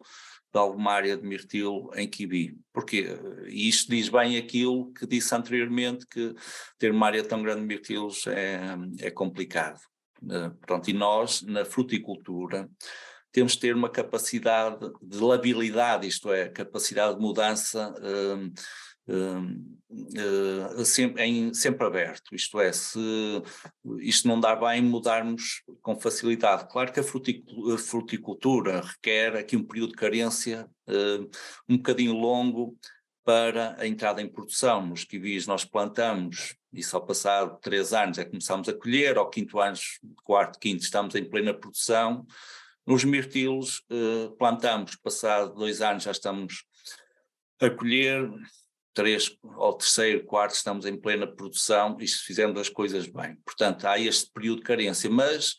de 0.53 0.59
alguma 0.59 0.93
área 0.93 1.17
de 1.17 1.27
mirtilo 1.27 1.91
em 1.95 2.09
Kibi. 2.09 2.59
Porque 2.73 3.07
isto 3.47 3.91
diz 3.91 4.09
bem 4.09 4.37
aquilo 4.39 4.93
que 4.93 5.07
disse 5.07 5.35
anteriormente, 5.35 6.07
que 6.07 6.35
ter 6.79 6.91
uma 6.91 7.07
área 7.07 7.23
tão 7.23 7.43
grande 7.43 7.61
de 7.61 7.67
mirtilos 7.67 8.27
é, 8.27 8.61
é 9.01 9.11
complicado. 9.11 9.79
Uh, 10.23 10.51
pronto, 10.67 10.89
e 10.89 10.95
nós, 10.95 11.43
na 11.43 11.65
fruticultura, 11.65 12.71
temos 13.31 13.53
de 13.53 13.61
ter 13.61 13.77
uma 13.77 13.91
capacidade 13.91 14.91
de 15.03 15.19
labilidade, 15.19 16.09
isto 16.09 16.33
é, 16.33 16.49
capacidade 16.49 17.17
de 17.17 17.21
mudança 17.21 17.93
uh, 17.93 18.53
uh, 19.09 20.85
sempre, 20.85 21.23
em, 21.23 21.55
sempre 21.55 21.87
aberto, 21.87 22.35
isto 22.35 22.61
é, 22.61 22.73
se 22.73 22.99
isto 24.01 24.27
não 24.27 24.41
dá 24.41 24.55
bem 24.57 24.83
mudarmos 24.83 25.63
com 25.83 25.99
facilidade. 25.99 26.69
Claro 26.71 26.93
que 26.93 27.01
a 27.01 27.79
fruticultura 27.79 28.81
requer 28.81 29.37
aqui 29.37 29.57
um 29.57 29.65
período 29.65 29.91
de 29.91 29.97
carência 29.97 30.69
uh, 30.89 31.31
um 31.69 31.77
bocadinho 31.77 32.13
longo 32.13 32.77
para 33.25 33.75
a 33.81 33.87
entrada 33.87 34.23
em 34.23 34.29
produção. 34.29 34.87
Nos 34.87 35.05
kiwis 35.05 35.47
nós 35.47 35.65
plantamos 35.65 36.57
e 36.73 36.83
só 36.83 37.01
passado 37.01 37.59
três 37.61 37.93
anos 37.93 38.19
é 38.19 38.25
que 38.25 38.31
começamos 38.31 38.69
a 38.69 38.75
colher, 38.75 39.17
ao 39.17 39.31
quinto 39.31 39.59
ano, 39.59 39.77
quarto, 40.23 40.59
quinto, 40.59 40.83
estamos 40.83 41.15
em 41.15 41.25
plena 41.25 41.55
produção. 41.55 42.25
Nos 42.87 43.03
mirtilos 43.03 43.83
uh, 43.91 44.31
plantamos, 44.39 44.95
passado 44.97 45.55
dois 45.55 45.83
anos 45.83 46.05
já 46.05 46.13
estamos 46.13 46.65
a 47.61 47.71
colher, 47.71 48.31
três 48.97 49.37
ao 49.57 49.75
terceiro, 49.75 50.25
quarto, 50.25 50.55
estamos 50.55 50.87
em 50.87 50.97
plena 50.99 51.27
produção 51.27 51.99
e 52.01 52.09
se 52.09 52.43
as 52.59 52.71
coisas 52.71 53.07
bem. 53.07 53.37
Portanto, 53.45 53.85
há 53.85 54.01
este 54.01 54.33
período 54.33 54.61
de 54.61 54.65
carência, 54.65 55.11
mas 55.11 55.55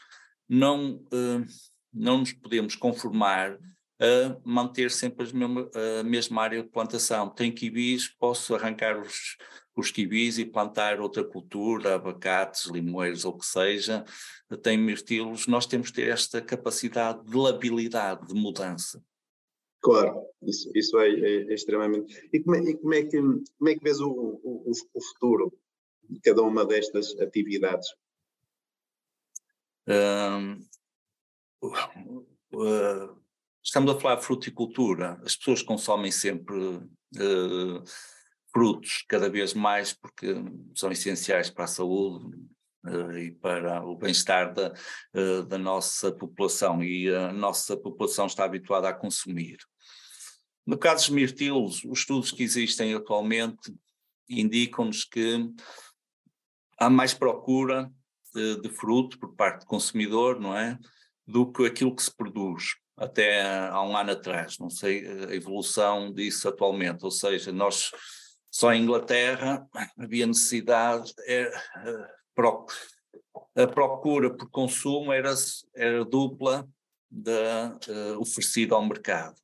não, 0.50 0.96
uh, 0.96 1.46
não 1.94 2.18
nos 2.18 2.34
podemos 2.34 2.76
conformar 2.76 3.60
a 4.00 4.38
manter 4.44 4.90
sempre 4.90 5.32
mesma, 5.32 5.70
a 6.00 6.04
mesma 6.04 6.42
área 6.42 6.64
de 6.64 6.70
plantação. 6.70 7.30
Tem 7.30 7.52
quibis, 7.52 8.08
posso 8.08 8.56
arrancar 8.56 9.00
os, 9.00 9.38
os 9.76 9.92
quibis 9.92 10.40
e 10.40 10.46
plantar 10.46 11.00
outra 11.00 11.24
cultura, 11.24 11.94
abacates, 11.94 12.66
limoeiros 12.66 13.24
ou 13.24 13.34
o 13.34 13.38
que 13.38 13.46
seja. 13.46 14.04
Tem 14.64 14.78
mirtilos, 14.78 15.46
nós 15.46 15.68
temos 15.68 15.90
que 15.92 15.98
ter 15.98 16.10
esta 16.10 16.42
capacidade 16.42 17.24
de 17.24 17.38
labilidade, 17.38 18.26
de 18.28 18.34
mudança. 18.34 19.00
Claro, 19.88 20.28
isso, 20.42 20.70
isso 20.76 21.00
é, 21.00 21.10
é, 21.10 21.36
é 21.50 21.54
extremamente. 21.54 22.14
E 22.34 22.42
como 22.42 22.58
é, 22.58 22.60
e 22.60 22.78
como 22.78 22.94
é, 22.94 23.04
que, 23.04 23.22
como 23.22 23.70
é 23.70 23.74
que 23.74 23.82
vês 23.82 24.02
o, 24.02 24.10
o, 24.10 24.70
o 24.94 25.02
futuro 25.02 25.58
de 26.10 26.20
cada 26.20 26.42
uma 26.42 26.66
destas 26.66 27.18
atividades? 27.22 27.88
Uh, 29.88 30.60
uh, 31.64 33.24
estamos 33.64 33.96
a 33.96 33.98
falar 33.98 34.16
de 34.16 34.26
fruticultura, 34.26 35.22
as 35.24 35.38
pessoas 35.38 35.62
consomem 35.62 36.12
sempre 36.12 36.60
uh, 36.60 37.84
frutos 38.52 39.06
cada 39.08 39.30
vez 39.30 39.54
mais 39.54 39.94
porque 39.94 40.36
são 40.76 40.92
essenciais 40.92 41.50
para 41.50 41.64
a 41.64 41.68
saúde, 41.68 42.38
Uh, 42.86 43.18
e 43.18 43.32
para 43.32 43.84
o 43.84 43.98
bem-estar 43.98 44.54
da, 44.54 44.72
uh, 45.14 45.44
da 45.44 45.58
nossa 45.58 46.10
população 46.10 46.82
e 46.82 47.14
a 47.14 47.34
nossa 47.34 47.76
população 47.76 48.28
está 48.28 48.46
habituada 48.46 48.88
a 48.88 48.94
consumir. 48.94 49.58
No 50.68 50.78
caso 50.78 51.06
dos 51.06 51.16
mirtilos, 51.16 51.82
os 51.86 52.00
estudos 52.00 52.30
que 52.30 52.44
existem 52.44 52.94
atualmente 52.94 53.74
indicam-nos 54.30 55.06
que 55.06 55.50
há 56.78 56.90
mais 56.90 57.14
procura 57.14 57.90
de, 58.36 58.60
de, 58.60 58.70
fruto 58.70 59.18
por 59.18 59.34
parte 59.34 59.62
do 59.62 59.66
consumidor, 59.66 60.42
não 60.42 60.56
é? 60.56 60.78
Do 61.26 61.50
que 61.50 61.66
aquilo 61.66 61.96
que 61.96 62.04
se 62.04 62.14
produz 62.14 62.76
até 62.98 63.70
há 63.70 63.82
um 63.82 63.96
ano 63.96 64.12
atrás. 64.12 64.60
Não 64.60 64.70
sei 64.70 65.08
a 65.08 65.34
evolução 65.34 66.12
disso 66.12 66.50
atualmente, 66.50 67.06
ou 67.06 67.12
seja, 67.12 67.50
nós 67.54 67.92
só 68.52 68.74
em 68.74 68.84
Inglaterra 68.84 69.66
havia 69.98 70.28
necessidade, 70.28 71.14
é, 71.28 71.50
a 73.56 73.68
procura 73.68 74.36
por 74.36 74.50
consumo 74.50 75.14
era, 75.14 75.34
era 75.74 76.04
dupla 76.04 76.68
da 77.10 77.80
uh, 77.88 78.20
oferecida 78.20 78.76
ao 78.76 78.86
mercado. 78.86 79.36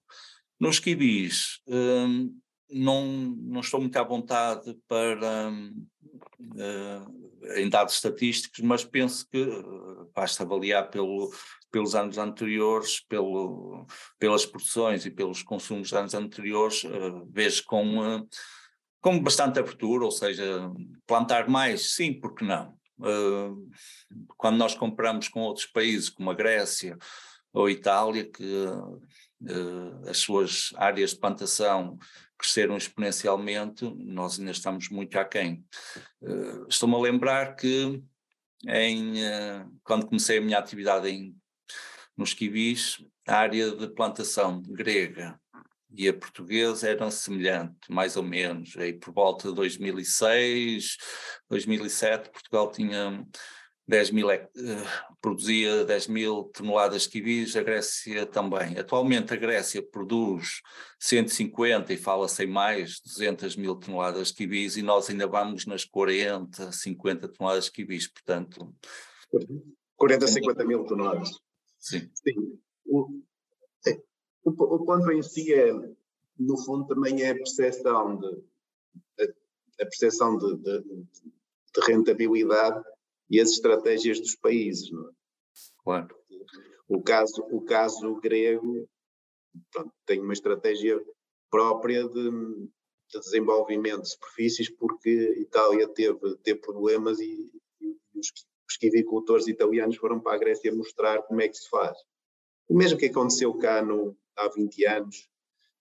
Nos 0.64 0.80
quibis, 0.80 1.60
um, 1.68 2.34
não, 2.72 3.06
não 3.06 3.60
estou 3.60 3.82
muito 3.82 3.98
à 3.98 4.04
vontade 4.04 4.74
para 4.88 5.52
uh, 5.52 7.54
em 7.58 7.68
dados 7.68 7.96
estatísticos, 7.96 8.62
mas 8.62 8.86
penso 8.86 9.28
que 9.30 9.42
uh, 9.42 10.10
basta 10.16 10.44
avaliar 10.44 10.90
pelo, 10.90 11.34
pelos 11.70 11.96
anos 11.96 12.18
anteriores, 12.18 13.02
pelo, 13.10 13.86
pelas 14.18 14.46
produções 14.46 15.06
e 15.06 15.12
pelos 15.12 15.44
consumos 15.44 15.90
dos 15.90 16.00
anos 16.00 16.14
anteriores, 16.14 16.86
uh, 16.86 17.28
vejo 17.30 17.66
com, 17.66 18.00
uh, 18.00 18.26
com 19.02 19.20
bastante 19.20 19.60
abertura, 19.60 20.06
ou 20.06 20.12
seja, 20.12 20.72
plantar 21.06 21.50
mais, 21.50 21.94
sim, 21.94 22.14
porque 22.14 22.46
não? 22.46 22.74
Quando 24.38 24.56
nós 24.56 24.76
compramos 24.76 25.28
com 25.28 25.42
outros 25.42 25.66
países, 25.66 26.10
como 26.10 26.32
a 26.32 26.34
Grécia 26.34 26.98
ou 27.52 27.66
a 27.66 27.72
Itália, 27.72 28.24
que 28.24 28.66
uh, 29.50 30.10
as 30.10 30.18
suas 30.18 30.72
áreas 30.76 31.12
de 31.12 31.20
plantação 31.20 31.98
cresceram 32.38 32.76
exponencialmente, 32.76 33.86
nós 33.98 34.40
ainda 34.40 34.52
estamos 34.52 34.90
muito 34.90 35.18
aquém. 35.18 35.66
Uh, 36.22 36.68
Estou-me 36.68 36.96
a 36.96 37.00
lembrar 37.00 37.56
que 37.56 38.02
em, 38.68 39.24
uh, 39.24 39.72
quando 39.84 40.08
comecei 40.08 40.38
a 40.38 40.42
minha 40.42 40.58
atividade 40.58 41.10
em, 41.10 41.36
nos 42.18 42.34
kiwis, 42.34 43.04
a 43.28 43.36
área 43.36 43.72
de 43.72 43.88
plantação 43.88 44.62
grega 44.62 45.40
e 45.96 46.08
a 46.08 46.14
portuguesa 46.14 46.90
eram 46.90 47.12
semelhantes, 47.12 47.88
mais 47.88 48.18
ou 48.18 48.24
menos. 48.24 48.76
Aí 48.78 48.94
por 48.94 49.14
volta 49.14 49.50
de 49.50 49.56
2006, 49.56 50.98
2007, 51.50 52.30
Portugal 52.30 52.72
tinha 52.72 53.26
10 53.88 54.12
mil, 54.12 54.28
uh, 54.28 55.18
produzia 55.22 55.84
10 55.84 56.08
mil 56.08 56.46
toneladas 56.46 57.04
de 57.04 57.10
kiwis, 57.10 57.56
a 57.56 57.64
Grécia 57.64 58.26
também. 58.26 58.78
Atualmente 58.78 59.34
a 59.34 59.38
Grécia 59.38 59.84
produz 59.84 60.62
150 61.00 61.92
e 61.92 61.98
fala-se 61.98 62.44
em 62.44 62.48
mais, 62.48 63.02
200 63.02 63.56
mil 63.58 63.76
toneladas 63.76 64.30
de 64.30 64.36
kiwis 64.36 64.78
e 64.78 64.82
nós 64.82 65.10
ainda 65.10 65.28
vamos 65.28 65.66
nas 65.66 65.84
40, 65.84 66.72
50 66.72 67.28
toneladas 67.28 67.66
de 67.66 67.72
kiwis, 67.72 68.08
portanto... 68.08 68.74
40, 69.98 70.28
50 70.28 70.66
mil 70.66 70.86
toneladas. 70.86 71.30
Sim. 71.80 72.10
Sim. 72.14 72.60
O, 72.86 73.10
é, 73.86 74.02
o, 74.46 74.52
o 74.52 74.86
ponto 74.86 75.12
em 75.12 75.22
si 75.22 75.54
é, 75.54 75.74
no 76.40 76.58
fundo, 76.64 76.88
também 76.88 77.22
é 77.22 77.32
a 77.32 77.36
percepção 77.36 78.18
de, 78.18 78.44
a, 79.20 79.24
a 79.82 79.86
percepção 79.86 80.38
de, 80.38 80.56
de, 80.58 80.82
de 80.82 81.86
rentabilidade 81.86 82.84
e 83.34 83.42
as 83.42 83.50
estratégias 83.50 84.20
dos 84.20 84.36
países. 84.36 84.92
Não 84.92 85.10
é? 85.10 85.12
Claro. 85.84 86.16
O 86.88 87.02
caso, 87.02 87.42
o 87.52 87.62
caso 87.66 88.16
grego 88.22 88.88
pronto, 89.72 89.92
tem 90.06 90.22
uma 90.22 90.34
estratégia 90.34 91.04
própria 91.50 92.08
de, 92.08 92.30
de, 92.30 93.20
desenvolvimento 93.20 94.04
de 94.04 94.12
superfícies 94.12 94.70
porque 94.70 95.10
Itália 95.40 95.88
teve, 95.88 96.38
teve 96.44 96.60
problemas 96.60 97.20
e, 97.20 97.52
e 97.82 98.20
os, 98.20 98.28
os 98.70 98.78
quivicultores 98.78 99.48
italianos 99.48 99.98
foram 99.98 100.20
para 100.20 100.36
a 100.36 100.40
Grécia 100.40 100.74
mostrar 100.74 101.24
como 101.24 101.42
é 101.42 101.48
que 101.48 101.58
se 101.58 101.68
faz. 101.70 101.98
O 102.70 102.78
mesmo 102.78 103.00
que 103.00 103.08
aconteceu 103.08 103.58
cá 103.58 103.84
no, 103.84 104.16
há 104.38 104.48
20 104.48 104.86
anos, 104.86 105.28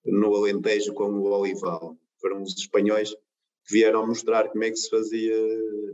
no 0.06 0.34
Alentejo 0.34 0.94
com 0.94 1.04
o 1.04 1.30
olival. 1.30 1.98
Foram 2.18 2.42
os 2.42 2.56
espanhóis 2.56 3.14
vieram 3.70 4.06
mostrar 4.06 4.48
como 4.48 4.64
é 4.64 4.70
que 4.70 4.76
se 4.76 4.90
fazia 4.90 5.34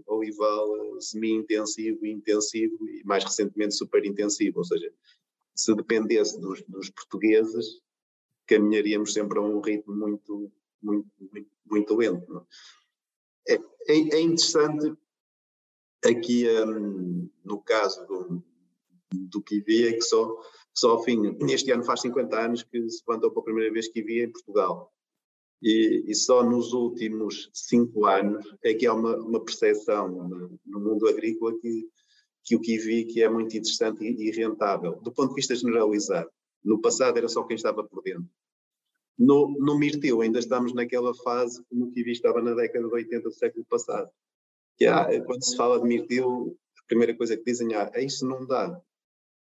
olival 0.06 1.00
semi-intensivo, 1.00 2.06
intensivo 2.06 2.88
e 2.88 3.02
mais 3.04 3.24
recentemente 3.24 3.74
super 3.74 4.04
intensivo, 4.04 4.58
ou 4.58 4.64
seja, 4.64 4.92
se 5.54 5.74
dependesse 5.74 6.40
dos, 6.40 6.62
dos 6.68 6.90
portugueses, 6.90 7.80
caminharíamos 8.46 9.12
sempre 9.12 9.38
a 9.38 9.42
um 9.42 9.60
ritmo 9.60 9.94
muito, 9.94 10.52
muito, 10.82 11.08
muito, 11.32 11.50
muito 11.66 11.96
lento. 11.96 12.46
É? 13.46 13.54
é, 13.54 14.16
é, 14.16 14.20
interessante 14.20 14.94
aqui 16.04 16.46
um, 16.48 17.28
no 17.44 17.60
caso 17.62 18.06
do, 18.06 18.42
do 19.12 19.44
é 19.48 19.92
que 19.92 20.02
só, 20.02 20.36
só 20.74 20.92
ao 20.92 21.02
fim, 21.02 21.36
este 21.50 21.70
ano 21.72 21.84
faz 21.84 22.00
50 22.02 22.38
anos 22.38 22.62
que 22.62 22.88
se 22.88 23.02
levantou 23.06 23.30
pela 23.30 23.44
primeira 23.44 23.72
vez 23.72 23.88
Kiwi 23.88 24.24
em 24.24 24.32
Portugal. 24.32 24.92
E, 25.62 26.04
e, 26.06 26.14
só 26.14 26.44
nos 26.44 26.72
últimos 26.72 27.50
cinco 27.52 28.06
anos 28.06 28.46
é 28.62 28.74
que 28.74 28.86
há 28.86 28.94
uma, 28.94 29.16
uma 29.16 29.44
percepção 29.44 30.08
no, 30.08 30.60
no 30.64 30.80
mundo 30.80 31.08
agrícola 31.08 31.52
que, 31.60 31.88
que 32.44 32.54
o 32.54 32.60
kiwi 32.60 33.06
que 33.06 33.22
é 33.22 33.28
muito 33.28 33.56
interessante 33.56 34.04
e, 34.04 34.28
e, 34.28 34.30
rentável, 34.30 35.00
do 35.02 35.12
ponto 35.12 35.30
de 35.30 35.34
vista 35.34 35.56
generalizado. 35.56 36.30
No 36.64 36.80
passado 36.80 37.16
era 37.18 37.28
só 37.28 37.42
quem 37.42 37.56
estava 37.56 37.82
por 37.82 38.02
dentro. 38.02 38.28
No, 39.18 39.48
no 39.58 39.76
ainda 40.22 40.38
estamos 40.38 40.72
naquela 40.72 41.12
fase 41.12 41.60
como 41.68 41.86
o 41.86 41.92
kiwi 41.92 42.12
estava 42.12 42.40
na 42.40 42.54
década 42.54 42.86
de 42.86 42.94
80 42.94 43.28
do 43.28 43.34
século 43.34 43.64
passado. 43.68 44.08
Que 44.76 44.86
há, 44.86 45.06
quando 45.24 45.44
se 45.44 45.56
fala 45.56 45.80
de 45.80 45.88
mirtilo, 45.88 46.56
a 46.78 46.86
primeira 46.86 47.16
coisa 47.16 47.36
que 47.36 47.42
dizem 47.42 47.74
é, 47.74 47.90
ah, 47.92 48.00
isso 48.00 48.24
não 48.24 48.46
dá. 48.46 48.80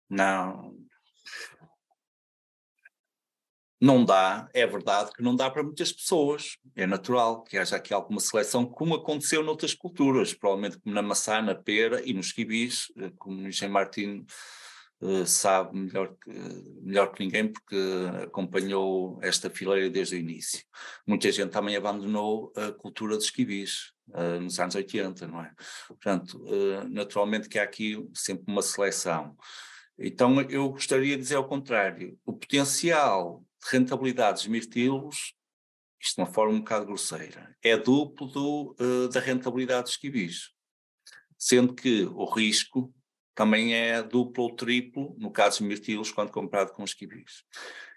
Não, 0.09 0.75
não 3.81 4.03
dá, 4.03 4.49
é 4.53 4.67
verdade 4.67 5.11
que 5.13 5.23
não 5.23 5.35
dá 5.35 5.49
para 5.49 5.63
muitas 5.63 5.91
pessoas, 5.91 6.57
é 6.75 6.85
natural 6.85 7.43
que 7.43 7.57
haja 7.57 7.77
aqui 7.77 7.93
alguma 7.93 8.19
seleção, 8.19 8.65
como 8.65 8.95
aconteceu 8.95 9.41
noutras 9.41 9.73
culturas, 9.73 10.33
provavelmente 10.33 10.79
como 10.79 10.93
na 10.93 11.01
maçã, 11.01 11.41
na 11.41 11.55
pera 11.55 12.01
e 12.05 12.13
nos 12.13 12.33
quibis, 12.33 12.91
eh, 12.97 13.11
como 13.17 13.37
o 13.37 13.47
Engenheiro 13.47 13.73
Martins 13.73 14.25
uh, 15.01 15.25
sabe 15.25 15.77
melhor 15.77 16.13
que, 16.21 16.29
melhor 16.81 17.07
que 17.13 17.23
ninguém, 17.23 17.47
porque 17.47 17.77
acompanhou 18.23 19.17
esta 19.21 19.49
fileira 19.49 19.89
desde 19.89 20.15
o 20.15 20.19
início. 20.19 20.61
Muita 21.07 21.31
gente 21.31 21.51
também 21.51 21.77
abandonou 21.77 22.51
a 22.57 22.73
cultura 22.73 23.15
dos 23.15 23.29
quibis 23.29 23.93
uh, 24.09 24.41
nos 24.41 24.59
anos 24.59 24.75
80, 24.75 25.25
não 25.25 25.41
é? 25.41 25.53
Portanto, 25.87 26.43
naturalmente 26.89 27.47
que 27.47 27.57
há 27.57 27.63
aqui 27.63 28.05
sempre 28.13 28.43
uma 28.45 28.61
seleção. 28.61 29.37
Então 29.97 30.41
eu 30.41 30.69
gostaria 30.69 31.15
de 31.15 31.23
dizer 31.23 31.35
ao 31.35 31.47
contrário, 31.47 32.17
o 32.25 32.33
potencial 32.33 33.43
de 33.63 33.71
rentabilidade 33.71 34.39
dos 34.39 34.47
mirtilos, 34.47 35.33
isto 36.01 36.15
de 36.15 36.21
uma 36.21 36.33
forma 36.33 36.53
um 36.53 36.59
bocado 36.59 36.85
grosseira, 36.85 37.55
é 37.61 37.75
duplo 37.75 38.27
do, 38.27 38.75
uh, 38.79 39.09
da 39.09 39.19
rentabilidade 39.19 39.83
dos 39.83 39.97
quibis. 39.97 40.51
Sendo 41.37 41.73
que 41.73 42.03
o 42.03 42.25
risco 42.25 42.93
também 43.35 43.73
é 43.73 44.01
duplo 44.03 44.43
ou 44.43 44.55
triplo, 44.55 45.15
no 45.17 45.31
caso 45.31 45.59
dos 45.59 45.67
mirtilos, 45.67 46.11
quando 46.11 46.31
comparado 46.31 46.73
com 46.73 46.83
os 46.83 46.93
quibis. 46.93 47.43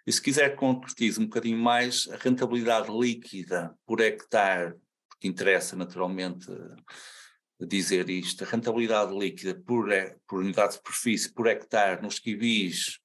E 0.07 0.13
se 0.13 0.21
quiser 0.21 0.57
concretize 0.57 1.21
um 1.21 1.25
bocadinho 1.25 1.59
mais, 1.59 2.09
a 2.09 2.17
rentabilidade 2.17 2.91
líquida 2.91 3.77
por 3.87 4.01
hectare, 4.01 4.75
porque 5.09 5.29
interessa 5.29 5.77
naturalmente 5.77 6.51
eh, 6.51 7.67
dizer 7.67 8.11
isto, 8.11 8.43
a 8.43 8.47
rentabilidade 8.47 9.17
líquida 9.17 9.55
por, 9.55 9.89
por 10.27 10.41
unidade 10.41 10.71
de 10.71 10.75
superfície 10.75 11.33
por 11.33 11.47
hectare 11.47 12.03
nos 12.03 12.19
quibis 12.19 12.99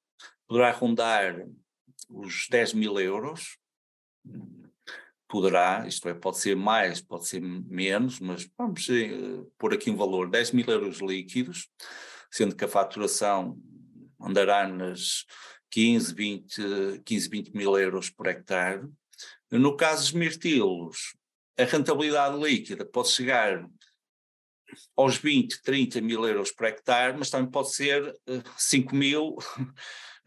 poderá 0.46 0.70
rondar 0.70 1.46
os 2.08 2.48
10 2.48 2.74
mil 2.74 2.98
euros, 2.98 3.58
poderá, 5.28 5.86
isto 5.86 6.08
é, 6.08 6.14
pode 6.14 6.38
ser 6.38 6.56
mais, 6.56 7.00
pode 7.00 7.28
ser 7.28 7.40
menos, 7.40 8.18
mas 8.18 8.48
vamos 8.56 8.88
uh, 8.88 9.52
pôr 9.58 9.74
aqui 9.74 9.90
um 9.90 9.96
valor, 9.96 10.30
10 10.30 10.52
mil 10.52 10.66
euros 10.66 10.98
líquidos, 10.98 11.68
sendo 12.30 12.56
que 12.56 12.64
a 12.64 12.68
faturação 12.68 13.60
andará 14.20 14.66
nas 14.66 15.26
15, 15.70 16.14
20, 16.14 17.02
15, 17.04 17.28
20 17.28 17.50
mil 17.54 17.78
euros 17.78 18.08
por 18.08 18.26
hectare. 18.26 18.88
No 19.50 19.76
caso 19.76 20.02
dos 20.02 20.12
mirtilos, 20.12 21.14
a 21.58 21.64
rentabilidade 21.64 22.38
líquida 22.38 22.84
pode 22.86 23.08
chegar 23.08 23.68
aos 24.96 25.16
20, 25.16 25.62
30 25.62 26.00
mil 26.00 26.26
euros 26.26 26.52
por 26.52 26.66
hectare, 26.66 27.16
mas 27.16 27.30
também 27.30 27.50
pode 27.50 27.74
ser 27.74 28.02
uh, 28.02 28.14
eh, 28.26 28.42
5 28.56 28.94
mil 28.94 29.36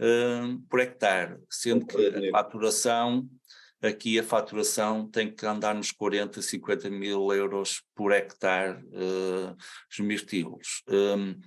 uh, 0.01 0.59
por 0.67 0.79
hectare, 0.79 1.39
sendo 1.49 1.85
que 1.85 2.29
a 2.29 2.31
faturação, 2.31 3.29
aqui 3.81 4.19
a 4.19 4.23
faturação 4.23 5.07
tem 5.07 5.33
que 5.33 5.45
andar 5.45 5.75
nos 5.75 5.91
40, 5.91 6.41
50 6.41 6.89
mil 6.89 7.31
euros 7.31 7.83
por 7.95 8.11
hectare 8.11 8.83
uh, 8.87 9.55
os 9.89 9.99
mirtilos. 9.99 10.83
Um, 10.89 11.39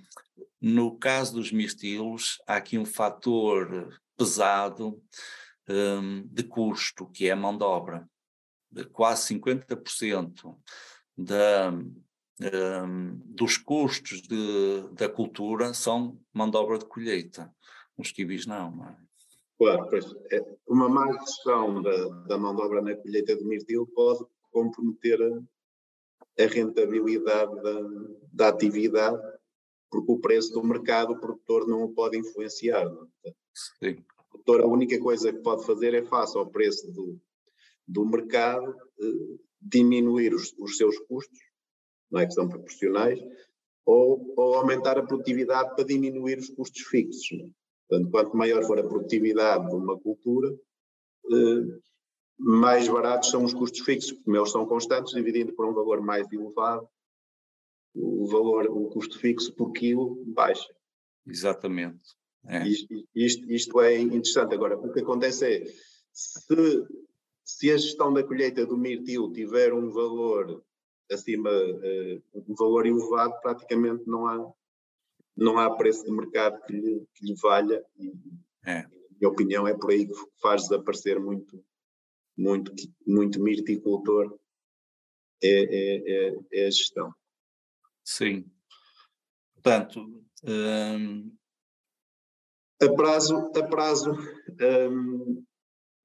no 0.61 0.97
caso 0.97 1.33
dos 1.33 1.51
mirtilos, 1.51 2.41
há 2.47 2.55
aqui 2.55 2.77
um 2.77 2.85
fator 2.85 3.89
pesado 4.17 5.01
um, 5.69 6.25
de 6.27 6.43
custo, 6.43 7.07
que 7.07 7.27
é 7.27 7.31
a 7.31 7.35
mão 7.35 7.55
de 7.55 7.63
obra. 7.63 8.07
Quase 8.91 9.33
50% 9.33 10.57
da, 11.17 11.71
um, 11.71 13.21
dos 13.25 13.57
custos 13.57 14.21
de, 14.21 14.89
da 14.93 15.07
cultura 15.07 15.73
são 15.73 16.19
mão 16.33 16.49
de 16.49 16.57
obra 16.57 16.79
de 16.79 16.85
colheita. 16.85 17.53
Os 17.97 18.11
kiwis 18.11 18.45
não, 18.45 18.71
não 18.71 18.85
é? 18.85 18.97
Claro, 19.57 19.87
pois, 19.89 20.05
é, 20.31 20.45
uma 20.67 20.89
má 20.89 21.11
gestão 21.13 21.81
da, 21.81 22.07
da 22.27 22.37
mão 22.37 22.53
de 22.53 22.61
obra 22.61 22.81
na 22.81 22.95
colheita 22.95 23.35
de 23.35 23.43
mirtilo 23.45 23.87
pode 23.87 24.25
comprometer 24.51 25.21
a, 25.21 26.43
a 26.43 26.47
rentabilidade 26.47 27.55
da, 27.61 27.81
da, 28.33 28.47
atividade, 28.49 29.17
porque 29.89 30.11
o 30.11 30.19
preço 30.19 30.51
do 30.51 30.63
mercado 30.63 31.13
o 31.13 31.19
produtor 31.19 31.67
não 31.67 31.83
o 31.83 31.93
pode 31.93 32.17
influenciar. 32.17 32.83
Não 32.83 33.09
é? 33.25 33.33
Sim. 33.79 34.03
O 34.19 34.29
produtor, 34.29 34.61
a 34.61 34.67
única 34.67 34.99
coisa 34.99 35.31
que 35.31 35.39
pode 35.39 35.65
fazer 35.65 35.93
é, 35.93 36.03
face 36.03 36.37
ao 36.37 36.47
preço 36.47 36.91
do, 36.91 37.17
do 37.87 38.05
mercado, 38.05 38.75
eh, 38.99 39.37
diminuir 39.61 40.33
os, 40.33 40.53
os 40.57 40.75
seus 40.75 40.99
custos, 40.99 41.39
não 42.11 42.19
é 42.19 42.25
que 42.25 42.33
são 42.33 42.49
proporcionais, 42.49 43.19
ou, 43.85 44.33
ou, 44.35 44.55
aumentar 44.55 44.97
a 44.97 45.05
produtividade 45.05 45.75
para 45.75 45.85
diminuir 45.85 46.39
os 46.39 46.49
custos 46.49 46.81
fixos. 46.81 47.37
Não 47.37 47.45
é? 47.45 47.49
Portanto, 47.87 48.11
quanto 48.11 48.37
maior 48.37 48.63
for 48.63 48.79
a 48.79 48.83
produtividade 48.83 49.67
de 49.67 49.75
uma 49.75 49.99
cultura, 49.99 50.53
eh, 51.31 51.79
mais 52.37 52.87
baratos 52.87 53.29
são 53.29 53.43
os 53.43 53.53
custos 53.53 53.81
fixos, 53.81 54.11
como 54.23 54.35
eles 54.35 54.51
são 54.51 54.65
constantes, 54.65 55.13
dividindo 55.13 55.53
por 55.53 55.65
um 55.65 55.73
valor 55.73 56.01
mais 56.01 56.31
elevado, 56.31 56.87
o 57.95 58.27
valor, 58.27 58.65
o 58.67 58.89
custo 58.89 59.17
fixo 59.19 59.53
por 59.53 59.71
quilo 59.71 60.21
baixa. 60.25 60.73
Exatamente. 61.25 62.15
É. 62.47 62.67
Isto, 62.67 63.07
isto, 63.15 63.51
isto, 63.51 63.81
é 63.81 63.97
interessante. 63.97 64.53
Agora, 64.53 64.77
o 64.77 64.91
que 64.91 64.99
acontece 64.99 65.45
é, 65.45 65.65
se, 66.11 66.85
se 67.43 67.71
a 67.71 67.77
gestão 67.77 68.13
da 68.13 68.23
colheita 68.23 68.65
do 68.65 68.77
mirtilo 68.77 69.31
tiver 69.31 69.73
um 69.73 69.89
valor 69.89 70.63
acima, 71.11 71.49
uh, 71.49 72.43
um 72.47 72.55
valor 72.55 72.85
elevado, 72.85 73.39
praticamente 73.41 74.03
não 74.07 74.27
há, 74.27 74.53
não 75.35 75.59
há 75.59 75.75
preço 75.75 76.05
de 76.05 76.11
mercado 76.11 76.61
que 76.65 76.73
lhe, 76.73 77.07
que 77.13 77.25
lhe 77.25 77.35
valha 77.35 77.83
e, 77.97 78.13
é. 78.65 78.83
na 78.83 78.89
minha 79.19 79.29
opinião, 79.29 79.67
é 79.67 79.73
por 79.73 79.91
aí 79.91 80.07
que 80.07 80.13
faz 80.41 80.63
desaparecer 80.63 81.19
muito, 81.19 81.63
muito, 82.37 82.71
muito 83.05 83.41
mirticultor 83.41 84.37
é, 85.43 85.47
é, 85.47 86.29
é, 86.29 86.39
é 86.53 86.67
a 86.67 86.71
gestão. 86.71 87.13
Sim. 88.03 88.49
Portanto, 89.53 90.23
hum... 90.43 91.35
a 92.81 92.93
prazo, 92.93 93.51
a 93.55 93.63
prazo 93.63 94.11
hum, 94.91 95.43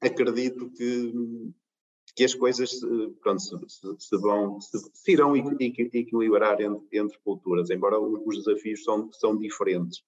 acredito 0.00 0.70
que 0.72 1.12
que 2.14 2.24
as 2.24 2.34
coisas 2.34 2.80
pronto, 3.20 3.40
se, 3.40 3.56
se, 3.98 4.16
vão, 4.18 4.60
se, 4.60 4.78
se 4.92 5.12
irão 5.12 5.36
equilibrar 5.36 6.60
entre, 6.60 6.98
entre, 6.98 7.18
culturas, 7.20 7.70
embora 7.70 8.00
os 8.00 8.44
desafios 8.44 8.82
são, 8.82 9.12
são 9.12 9.36
diferentes. 9.36 10.02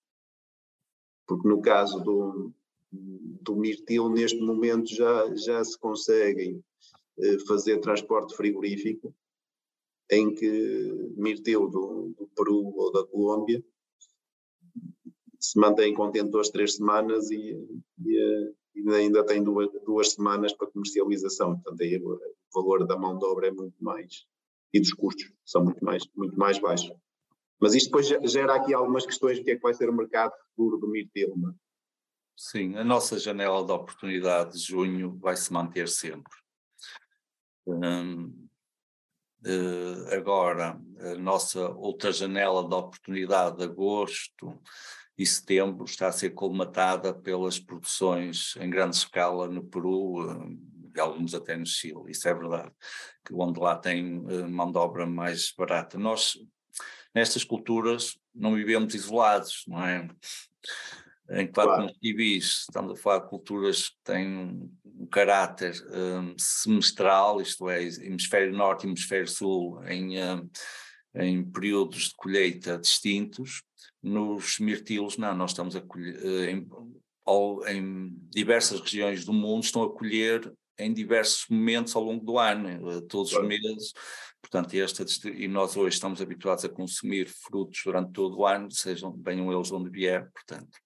Porque 1.26 1.48
no 1.48 1.60
caso 1.60 2.00
do, 2.00 2.52
do 2.90 3.56
mirtilo, 3.56 4.10
neste 4.10 4.40
momento 4.40 4.94
já, 4.94 5.34
já 5.34 5.64
se 5.64 5.78
conseguem 5.78 6.62
eh, 7.18 7.38
fazer 7.46 7.78
transporte 7.80 8.36
frigorífico, 8.36 9.14
em 10.10 10.34
que 10.34 11.12
mirtilo 11.16 11.68
do, 11.68 12.14
do 12.18 12.28
Peru 12.34 12.72
ou 12.76 12.92
da 12.92 13.04
Colômbia 13.06 13.64
se 15.42 15.58
mantém 15.58 15.92
contentores 15.92 16.50
três 16.50 16.76
semanas 16.76 17.30
e, 17.30 17.58
e, 18.04 18.18
eh, 18.18 18.52
e 18.74 18.88
ainda 18.94 19.24
tem 19.24 19.42
duas, 19.42 19.68
duas 19.84 20.12
semanas 20.12 20.52
para 20.52 20.70
comercialização. 20.70 21.54
Portanto, 21.54 21.82
aí 21.82 21.96
o 21.98 22.18
valor 22.54 22.86
da 22.86 22.96
mão 22.96 23.18
de 23.18 23.24
obra 23.24 23.48
é 23.48 23.50
muito 23.50 23.82
mais, 23.82 24.26
e 24.72 24.80
dos 24.80 24.92
custos 24.92 25.32
são 25.44 25.64
muito 25.64 25.84
mais, 25.84 26.04
muito 26.16 26.38
mais 26.38 26.58
baixos. 26.58 26.92
Mas 27.60 27.74
isto 27.74 27.86
depois 27.86 28.08
gera 28.30 28.54
aqui 28.56 28.74
algumas 28.74 29.06
questões 29.06 29.38
do 29.38 29.44
que 29.44 29.52
é 29.52 29.56
que 29.56 29.62
vai 29.62 29.72
ser 29.72 29.88
o 29.88 29.94
mercado 29.94 30.32
futuro 30.48 30.78
do 30.78 30.88
mirtilo. 30.88 31.34
É? 31.48 31.54
Sim, 32.36 32.76
a 32.76 32.82
nossa 32.82 33.18
janela 33.18 33.64
de 33.64 33.70
oportunidade 33.70 34.52
de 34.52 34.58
junho 34.58 35.16
vai 35.18 35.36
se 35.36 35.52
manter 35.52 35.88
sempre. 35.88 36.32
Hum, 37.64 38.48
uh, 39.46 40.14
agora 40.14 40.80
a 40.98 41.14
nossa 41.14 41.68
outra 41.70 42.10
janela 42.10 42.66
de 42.68 42.74
oportunidade 42.74 43.58
de 43.58 43.64
agosto 43.64 44.60
e 45.16 45.26
setembro 45.26 45.84
está 45.84 46.08
a 46.08 46.12
ser 46.12 46.30
colmatada 46.30 47.12
pelas 47.14 47.58
produções 47.58 48.54
em 48.58 48.70
grande 48.70 48.96
escala 48.96 49.48
no 49.48 49.64
Peru, 49.64 50.56
e 50.94 51.00
alguns 51.00 51.34
até 51.34 51.56
no 51.56 51.66
Chile, 51.66 52.10
isso 52.10 52.28
é 52.28 52.34
verdade, 52.34 52.70
que 53.24 53.34
onde 53.34 53.58
lá 53.60 53.76
tem 53.76 54.20
mão 54.50 54.70
de 54.70 54.78
obra 54.78 55.06
mais 55.06 55.52
barata. 55.56 55.98
Nós, 55.98 56.38
nestas 57.14 57.44
culturas, 57.44 58.18
não 58.34 58.54
vivemos 58.54 58.94
isolados, 58.94 59.64
não 59.66 59.84
é? 59.84 60.08
Enquanto 61.30 61.68
claro. 61.68 61.82
nos 61.84 61.98
civis 61.98 62.44
estamos 62.68 62.92
a 62.92 63.02
falar 63.02 63.20
de 63.20 63.28
culturas 63.28 63.88
que 63.88 63.96
têm 64.04 64.70
um 64.84 65.06
caráter 65.06 65.72
um, 65.90 66.34
semestral, 66.36 67.40
isto 67.40 67.70
é, 67.70 67.82
hemisfério 67.82 68.52
norte 68.52 68.84
e 68.84 68.88
hemisfério 68.88 69.28
sul, 69.28 69.82
em, 69.84 70.22
um, 70.22 70.50
em 71.14 71.44
períodos 71.44 72.08
de 72.08 72.14
colheita 72.16 72.78
distintos, 72.78 73.62
nos 74.02 74.58
mirtilos 74.58 75.16
não, 75.16 75.34
nós 75.34 75.50
estamos 75.50 75.76
a 75.76 75.80
colher, 75.80 76.16
eh, 76.24 76.50
em, 76.50 76.68
em 77.68 78.16
diversas 78.30 78.80
regiões 78.80 79.24
do 79.24 79.32
mundo 79.32 79.64
estão 79.64 79.82
a 79.82 79.92
colher 79.92 80.52
em 80.78 80.92
diversos 80.92 81.46
momentos 81.48 81.94
ao 81.94 82.02
longo 82.02 82.24
do 82.24 82.38
ano, 82.38 82.90
eh, 82.90 83.00
todos 83.02 83.30
claro. 83.30 83.46
os 83.46 83.48
meses, 83.48 83.92
Portanto, 84.42 84.74
esta, 84.74 85.28
e 85.28 85.46
nós 85.46 85.76
hoje 85.76 85.94
estamos 85.94 86.20
habituados 86.20 86.64
a 86.64 86.68
consumir 86.68 87.28
frutos 87.28 87.80
durante 87.84 88.12
todo 88.12 88.38
o 88.38 88.46
ano, 88.46 88.70
sejam 88.70 89.16
venham 89.22 89.52
eles 89.52 89.68
de 89.68 89.74
onde 89.74 89.88
vier, 89.88 90.30
portanto. 90.32 90.78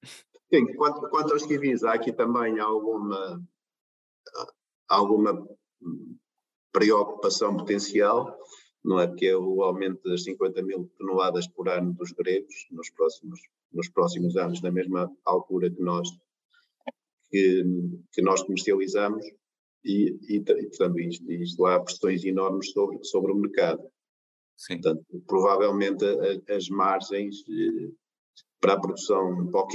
Sim, 0.52 0.74
quanto, 0.76 1.08
quanto 1.08 1.32
aos 1.32 1.44
kiwis, 1.46 1.82
há 1.82 1.94
aqui 1.94 2.12
também 2.12 2.60
alguma, 2.60 3.42
alguma 4.86 5.48
preocupação 6.70 7.56
potencial, 7.56 8.38
não 8.86 9.00
é? 9.00 9.08
Porque 9.08 9.26
é 9.26 9.36
o 9.36 9.62
aumento 9.62 10.08
das 10.08 10.22
50 10.22 10.62
mil 10.62 10.88
toneladas 10.96 11.48
por 11.48 11.68
ano 11.68 11.92
dos 11.94 12.12
gregos 12.12 12.54
nos 12.70 12.88
próximos, 12.90 13.40
nos 13.72 13.88
próximos 13.88 14.36
anos, 14.36 14.62
na 14.62 14.70
mesma 14.70 15.12
altura 15.24 15.68
que 15.68 15.82
nós, 15.82 16.08
que, 17.28 17.64
que 18.12 18.22
nós 18.22 18.42
comercializamos, 18.44 19.26
e, 19.84 20.16
e, 20.28 20.36
e 20.36 20.42
portanto, 20.42 21.00
isto, 21.00 21.30
isto 21.32 21.66
há 21.66 21.80
pressões 21.80 22.24
enormes 22.24 22.70
sobre, 22.70 23.02
sobre 23.04 23.32
o 23.32 23.36
mercado. 23.36 23.82
Sim. 24.56 24.80
Portanto, 24.80 25.04
provavelmente 25.26 26.04
a, 26.04 26.54
as 26.54 26.68
margens 26.68 27.44
eh, 27.48 27.90
para 28.60 28.74
a 28.74 28.80
produção 28.80 29.50
para 29.50 29.60
o 29.60 29.68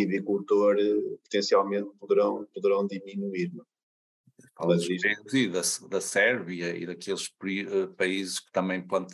eh, 0.79 1.17
potencialmente 1.23 1.89
poderão, 1.99 2.47
poderão 2.53 2.87
diminuir. 2.87 3.51
Não? 3.53 3.65
Da, 5.49 5.61
da 5.87 6.01
Sérvia 6.01 6.75
e 6.75 6.85
daqueles 6.85 7.29
eh, 7.43 7.87
países 7.97 8.39
que 8.39 8.51
também 8.51 8.85
plant, 8.85 9.09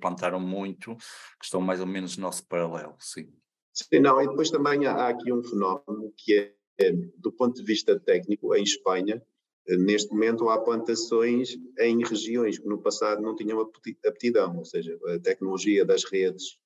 plantaram 0.00 0.40
muito, 0.40 0.94
que 0.96 1.44
estão 1.44 1.60
mais 1.60 1.80
ou 1.80 1.86
menos 1.86 2.16
no 2.16 2.22
nosso 2.22 2.46
paralelo, 2.46 2.94
sim. 2.98 3.28
Sim, 3.72 4.00
não, 4.00 4.20
e 4.20 4.28
depois 4.28 4.50
também 4.50 4.86
há, 4.86 4.92
há 4.92 5.08
aqui 5.08 5.32
um 5.32 5.42
fenómeno 5.42 6.12
que 6.16 6.34
é, 6.34 6.54
é, 6.78 6.92
do 7.18 7.32
ponto 7.32 7.54
de 7.54 7.64
vista 7.64 7.98
técnico, 7.98 8.54
em 8.54 8.62
Espanha, 8.62 9.22
Neste 9.68 10.12
momento 10.12 10.48
há 10.48 10.60
plantações 10.60 11.56
em 11.78 12.04
regiões 12.04 12.58
que 12.58 12.66
no 12.66 12.82
passado 12.82 13.22
não 13.22 13.36
tinham 13.36 13.60
aptidão, 14.04 14.56
ou 14.58 14.64
seja, 14.64 14.98
a 15.06 15.20
tecnologia 15.20 15.84
das 15.84 16.04
redes 16.04 16.58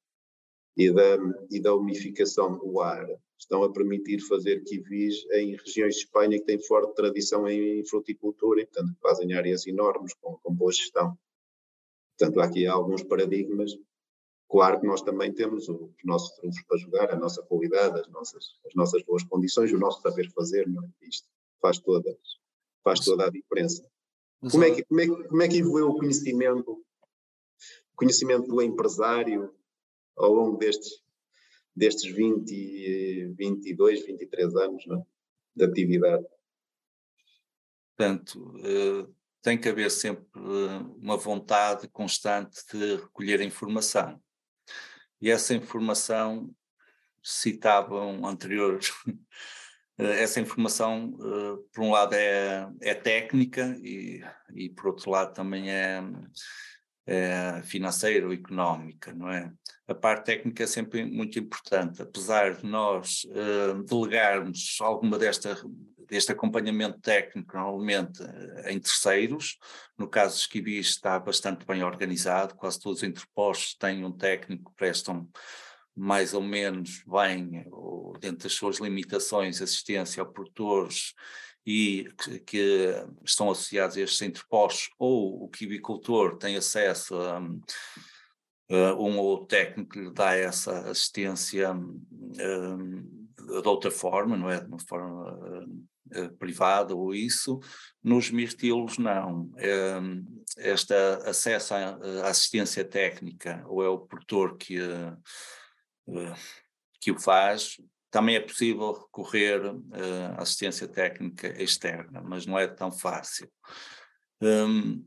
e 0.77 0.91
da, 0.91 1.19
e 1.51 1.61
da 1.61 1.75
umificação 1.75 2.57
do 2.57 2.81
ar 2.81 3.07
estão 3.39 3.63
a 3.63 3.73
permitir 3.73 4.21
fazer 4.21 4.63
kiwis 4.65 5.25
em 5.33 5.57
regiões 5.57 5.95
de 5.95 6.01
Espanha 6.01 6.39
que 6.39 6.45
têm 6.45 6.59
forte 6.59 6.95
tradição 6.95 7.47
em 7.49 7.85
fruticultura 7.85 8.63
e, 8.63 8.67
portanto, 8.67 8.97
fazem 9.01 9.35
áreas 9.35 9.67
enormes 9.67 10.15
com, 10.15 10.39
com 10.43 10.55
boa 10.55 10.73
gestão. 10.73 11.17
Portanto, 12.19 12.41
há 12.41 12.45
aqui 12.45 12.67
alguns 12.67 13.03
paradigmas. 13.03 13.73
Claro 14.49 14.81
que 14.81 14.87
nós 14.87 15.03
também 15.03 15.33
temos 15.33 15.69
os 15.69 15.91
nossos 16.05 16.35
trunfos 16.37 16.63
para 16.63 16.79
jogar, 16.79 17.11
a 17.11 17.17
nossa 17.17 17.43
qualidade, 17.43 18.01
as 18.01 18.09
nossas, 18.09 18.45
as 18.67 18.75
nossas 18.75 19.03
boas 19.03 19.25
condições, 19.25 19.73
o 19.73 19.79
nosso 19.79 20.01
saber 20.01 20.31
fazer, 20.31 20.69
não 20.69 20.85
é? 20.85 20.89
Isto 21.03 21.29
faz 21.61 21.79
todas, 21.79 22.17
faz 22.83 23.01
toda 23.01 23.27
a 23.27 23.31
diferença. 23.31 23.85
Como 24.51 24.63
é, 24.65 24.71
que, 24.71 24.85
como, 24.85 25.01
é, 25.01 25.07
como 25.07 25.43
é 25.43 25.49
que 25.49 25.59
evoluiu 25.59 25.89
o 25.89 25.99
conhecimento, 25.99 26.73
o 26.73 27.97
conhecimento 27.97 28.47
do 28.47 28.63
empresário 28.63 29.53
ao 30.17 30.33
longo 30.33 30.57
destes, 30.57 31.03
destes 31.77 32.11
20, 32.15 33.35
22, 33.37 34.07
23 34.07 34.57
anos 34.57 34.87
não? 34.87 35.01
É, 35.01 35.05
de 35.57 35.65
atividade? 35.65 36.27
Portanto, 37.97 38.55
uh, 38.57 39.15
tem 39.43 39.59
que 39.59 39.69
haver 39.69 39.91
sempre 39.91 40.27
uh, 40.37 40.97
uma 41.01 41.17
vontade 41.17 41.89
constante 41.89 42.63
de 42.73 42.97
recolher 42.97 43.41
informação. 43.41 44.21
E 45.21 45.31
essa 45.31 45.55
informação 45.55 46.55
citavam 47.23 48.27
anteriores 48.27 48.93
Eh, 49.99 50.23
essa 50.23 50.41
informação, 50.41 51.17
eh, 51.21 51.65
por 51.73 51.83
um 51.83 51.91
lado, 51.91 52.15
é, 52.15 52.69
é 52.83 52.95
técnica 52.95 53.77
e, 53.83 54.23
e, 54.55 54.69
por 54.71 54.89
outro 54.89 55.11
lado, 55.11 55.33
também 55.35 55.71
é, 55.71 56.03
é 57.07 57.63
financeira 57.63 58.27
ou 58.27 58.33
económica, 58.33 59.13
não 59.15 59.31
é? 59.31 59.53
A 59.87 59.95
parte 59.95 60.27
técnica 60.27 60.65
é 60.65 60.67
sempre 60.67 61.05
muito 61.05 61.39
importante, 61.39 62.03
apesar 62.03 62.57
de 62.57 62.67
nós 62.67 63.25
uh, 63.27 63.83
delegarmos 63.85 64.77
alguma 64.81 65.17
desta 65.19 65.57
deste 66.09 66.33
acompanhamento 66.33 67.01
técnico 67.01 67.57
normalmente 67.57 68.23
em 68.67 68.79
terceiros, 68.79 69.59
no 69.99 70.09
caso 70.09 70.35
dos 70.35 70.43
Esquivis 70.43 70.89
está 70.89 71.19
bastante 71.19 71.67
bem 71.67 71.83
organizado, 71.83 72.55
quase 72.55 72.81
todos 72.81 72.99
os 72.99 73.09
interpostos 73.09 73.75
têm 73.75 74.05
um 74.05 74.13
técnico 74.13 74.71
que 74.71 74.77
prestam 74.77 75.29
mais 75.95 76.35
ou 76.35 76.43
menos 76.43 77.03
bem, 77.07 77.67
ou 77.71 78.13
dentro 78.19 78.45
das 78.45 78.53
suas 78.53 78.79
limitações, 78.79 79.63
assistência 79.63 80.23
a 80.23 80.27
produtores 80.27 81.15
e 81.67 82.09
que, 82.23 82.39
que, 82.41 83.07
estão 83.25 83.51
associados 83.51 83.97
a 83.97 84.01
estes 84.01 84.23
interpostos, 84.23 84.91
ou 84.99 85.43
o 85.43 85.49
quibicultor 85.49 86.37
tem 86.37 86.57
acesso 86.57 87.17
a, 87.17 87.39
a 87.39 88.95
um 88.95 89.19
ou 89.19 89.25
outro 89.25 89.49
técnico 89.49 89.91
que 89.91 90.01
lhe 90.01 90.13
dá 90.13 90.35
essa 90.35 90.91
assistência 90.91 91.73
um, 91.73 93.27
de 93.37 93.69
outra 93.69 93.91
forma, 93.91 94.37
não 94.37 94.51
é? 94.51 94.61
De 94.61 94.67
uma 94.67 94.81
forma 94.81 95.33
uh, 96.15 96.37
privada 96.39 96.95
ou 96.95 97.15
isso. 97.15 97.61
Nos 98.03 98.31
mirtilos, 98.31 98.99
não. 98.99 99.51
Um, 100.01 100.43
este 100.57 100.95
acesso 100.95 101.75
à, 101.75 102.29
assistência 102.29 102.85
técnica, 102.85 103.65
ou 103.67 103.83
é 103.83 103.89
o 103.89 103.99
produtor 103.99 104.57
que. 104.57 104.79
Eh, 104.79 106.35
que 107.01 107.11
o 107.11 107.19
faz. 107.19 107.81
Também 108.17 108.37
é 108.37 108.41
possível 108.41 108.93
recorrer 108.93 109.61
eh, 109.93 110.35
à 110.39 110.41
assistência 110.41 110.89
técnica 110.89 111.49
externa, 111.63 112.23
mas 112.23 112.47
não 112.47 112.59
é 112.59 112.67
tão 112.67 112.91
fácil. 112.91 113.47
Um, 114.41 115.07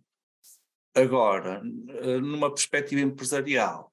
agora, 0.93 1.60
eh, 1.88 2.20
numa 2.20 2.53
perspectiva 2.53 3.01
empresarial, 3.01 3.91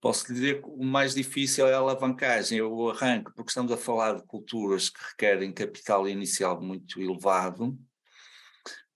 posso 0.00 0.26
dizer 0.34 0.60
que 0.60 0.68
o 0.68 0.82
mais 0.82 1.14
difícil 1.14 1.68
é 1.68 1.74
a 1.74 1.78
alavancagem, 1.78 2.60
o 2.60 2.90
arranque, 2.90 3.32
porque 3.36 3.50
estamos 3.52 3.70
a 3.70 3.76
falar 3.76 4.16
de 4.16 4.26
culturas 4.26 4.90
que 4.90 4.98
requerem 5.10 5.52
capital 5.52 6.08
inicial 6.08 6.60
muito 6.60 7.00
elevado. 7.00 7.78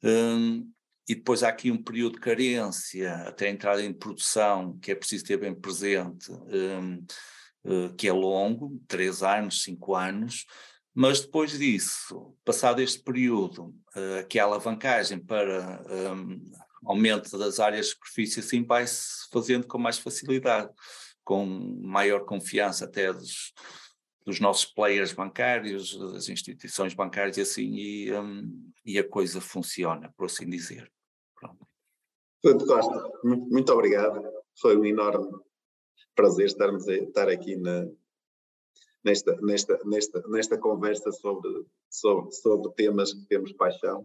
Um, 0.02 0.68
e 1.08 1.14
depois 1.14 1.44
há 1.44 1.50
aqui 1.50 1.70
um 1.70 1.80
período 1.80 2.14
de 2.14 2.20
carência 2.22 3.14
até 3.18 3.46
a 3.46 3.50
entrada 3.50 3.84
em 3.84 3.92
produção, 3.92 4.76
que 4.80 4.90
é 4.90 4.96
preciso 4.96 5.24
ter 5.24 5.36
bem 5.36 5.54
presente, 5.54 6.28
um, 6.32 6.94
eh, 6.94 7.14
que 7.96 8.08
é 8.08 8.12
longo, 8.12 8.80
três 8.86 9.22
anos, 9.22 9.62
cinco 9.62 9.94
anos, 9.94 10.46
mas 11.00 11.20
depois 11.20 11.56
disso, 11.56 12.34
passado 12.44 12.80
este 12.80 13.00
período, 13.00 13.66
uh, 13.94 14.26
que 14.28 14.36
a 14.36 14.42
alavancagem 14.42 15.20
para 15.20 15.80
um, 16.12 16.50
aumento 16.84 17.38
das 17.38 17.60
áreas 17.60 17.86
de 17.86 17.92
superfície 17.92 18.40
assim 18.40 18.64
vai-se 18.64 19.28
fazendo 19.30 19.64
com 19.68 19.78
mais 19.78 19.96
facilidade, 19.96 20.68
com 21.22 21.46
maior 21.46 22.24
confiança 22.24 22.84
até 22.84 23.12
dos, 23.12 23.52
dos 24.26 24.40
nossos 24.40 24.64
players 24.64 25.12
bancários, 25.12 25.96
das 26.12 26.28
instituições 26.28 26.94
bancárias 26.94 27.36
e 27.36 27.42
assim, 27.42 27.74
e, 27.76 28.12
um, 28.12 28.72
e 28.84 28.98
a 28.98 29.08
coisa 29.08 29.40
funciona, 29.40 30.12
por 30.16 30.26
assim 30.26 30.50
dizer. 30.50 30.90
Filipe 32.42 32.66
Costa, 32.66 33.08
muito 33.22 33.72
obrigado. 33.72 34.20
Foi 34.60 34.76
um 34.76 34.84
enorme 34.84 35.28
prazer 36.18 36.46
estarmos 36.46 36.88
a, 36.88 36.94
estar 36.94 37.28
aqui 37.28 37.54
na, 37.54 37.86
nesta, 39.04 39.36
nesta, 39.40 39.78
nesta, 39.84 40.28
nesta 40.28 40.58
conversa 40.58 41.12
sobre, 41.12 41.64
sobre, 41.88 42.32
sobre 42.32 42.72
temas 42.74 43.12
que 43.12 43.24
temos 43.26 43.52
paixão. 43.52 44.04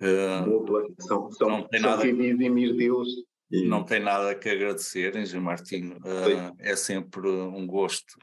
Uh, 0.00 0.94
são, 1.02 1.30
são, 1.32 1.48
não 1.48 1.68
tem 1.68 1.80
são 1.80 1.90
nada, 1.90 2.06
e 2.06 3.68
Não 3.68 3.84
tem 3.84 4.00
nada 4.00 4.34
que 4.34 4.48
agradecer, 4.48 5.14
Engenho 5.14 5.42
Martinho. 5.42 5.98
Uh, 5.98 6.56
é 6.58 6.74
sempre 6.74 7.28
um 7.28 7.66
gosto 7.66 8.16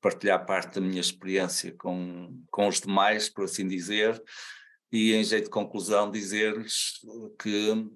partilhar 0.00 0.46
parte 0.46 0.80
da 0.80 0.86
minha 0.86 1.00
experiência 1.00 1.74
com, 1.76 2.40
com 2.52 2.68
os 2.68 2.80
demais, 2.80 3.28
por 3.28 3.44
assim 3.44 3.66
dizer 3.66 4.22
e, 4.92 5.12
em 5.12 5.24
jeito 5.24 5.44
de 5.44 5.50
conclusão, 5.50 6.10
dizer-lhes 6.10 7.00
que 7.38 7.70
uh, 7.70 7.86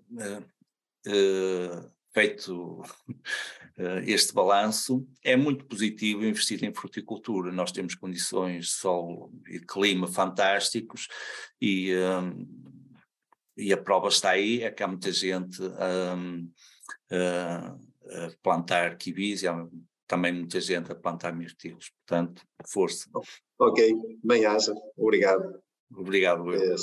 uh, 1.08 1.92
feito 2.12 2.82
este 4.06 4.32
balanço, 4.32 5.06
é 5.22 5.36
muito 5.36 5.64
positivo 5.64 6.24
investir 6.24 6.62
em 6.64 6.72
fruticultura. 6.72 7.50
Nós 7.50 7.72
temos 7.72 7.94
condições 7.94 8.66
de 8.66 8.72
solo 8.72 9.32
e 9.48 9.58
clima 9.58 10.06
fantásticos 10.06 11.08
e, 11.60 11.92
um, 11.96 12.46
e 13.56 13.72
a 13.72 13.76
prova 13.76 14.08
está 14.08 14.30
aí, 14.30 14.62
é 14.62 14.70
que 14.70 14.82
há 14.82 14.86
muita 14.86 15.10
gente 15.10 15.60
um, 15.62 16.50
a, 17.10 17.76
a 18.26 18.30
plantar 18.42 18.96
kiwis 18.96 19.42
e 19.42 19.48
há 19.48 19.66
também 20.06 20.32
muita 20.32 20.60
gente 20.60 20.92
a 20.92 20.94
plantar 20.94 21.34
mirtilos. 21.34 21.90
Portanto, 22.06 22.42
força. 22.68 23.08
Ok, 23.58 23.94
bem 24.22 24.46
haja. 24.46 24.72
Obrigado. 24.96 25.60
Obrigado, 25.90 26.52
eu. 26.52 26.76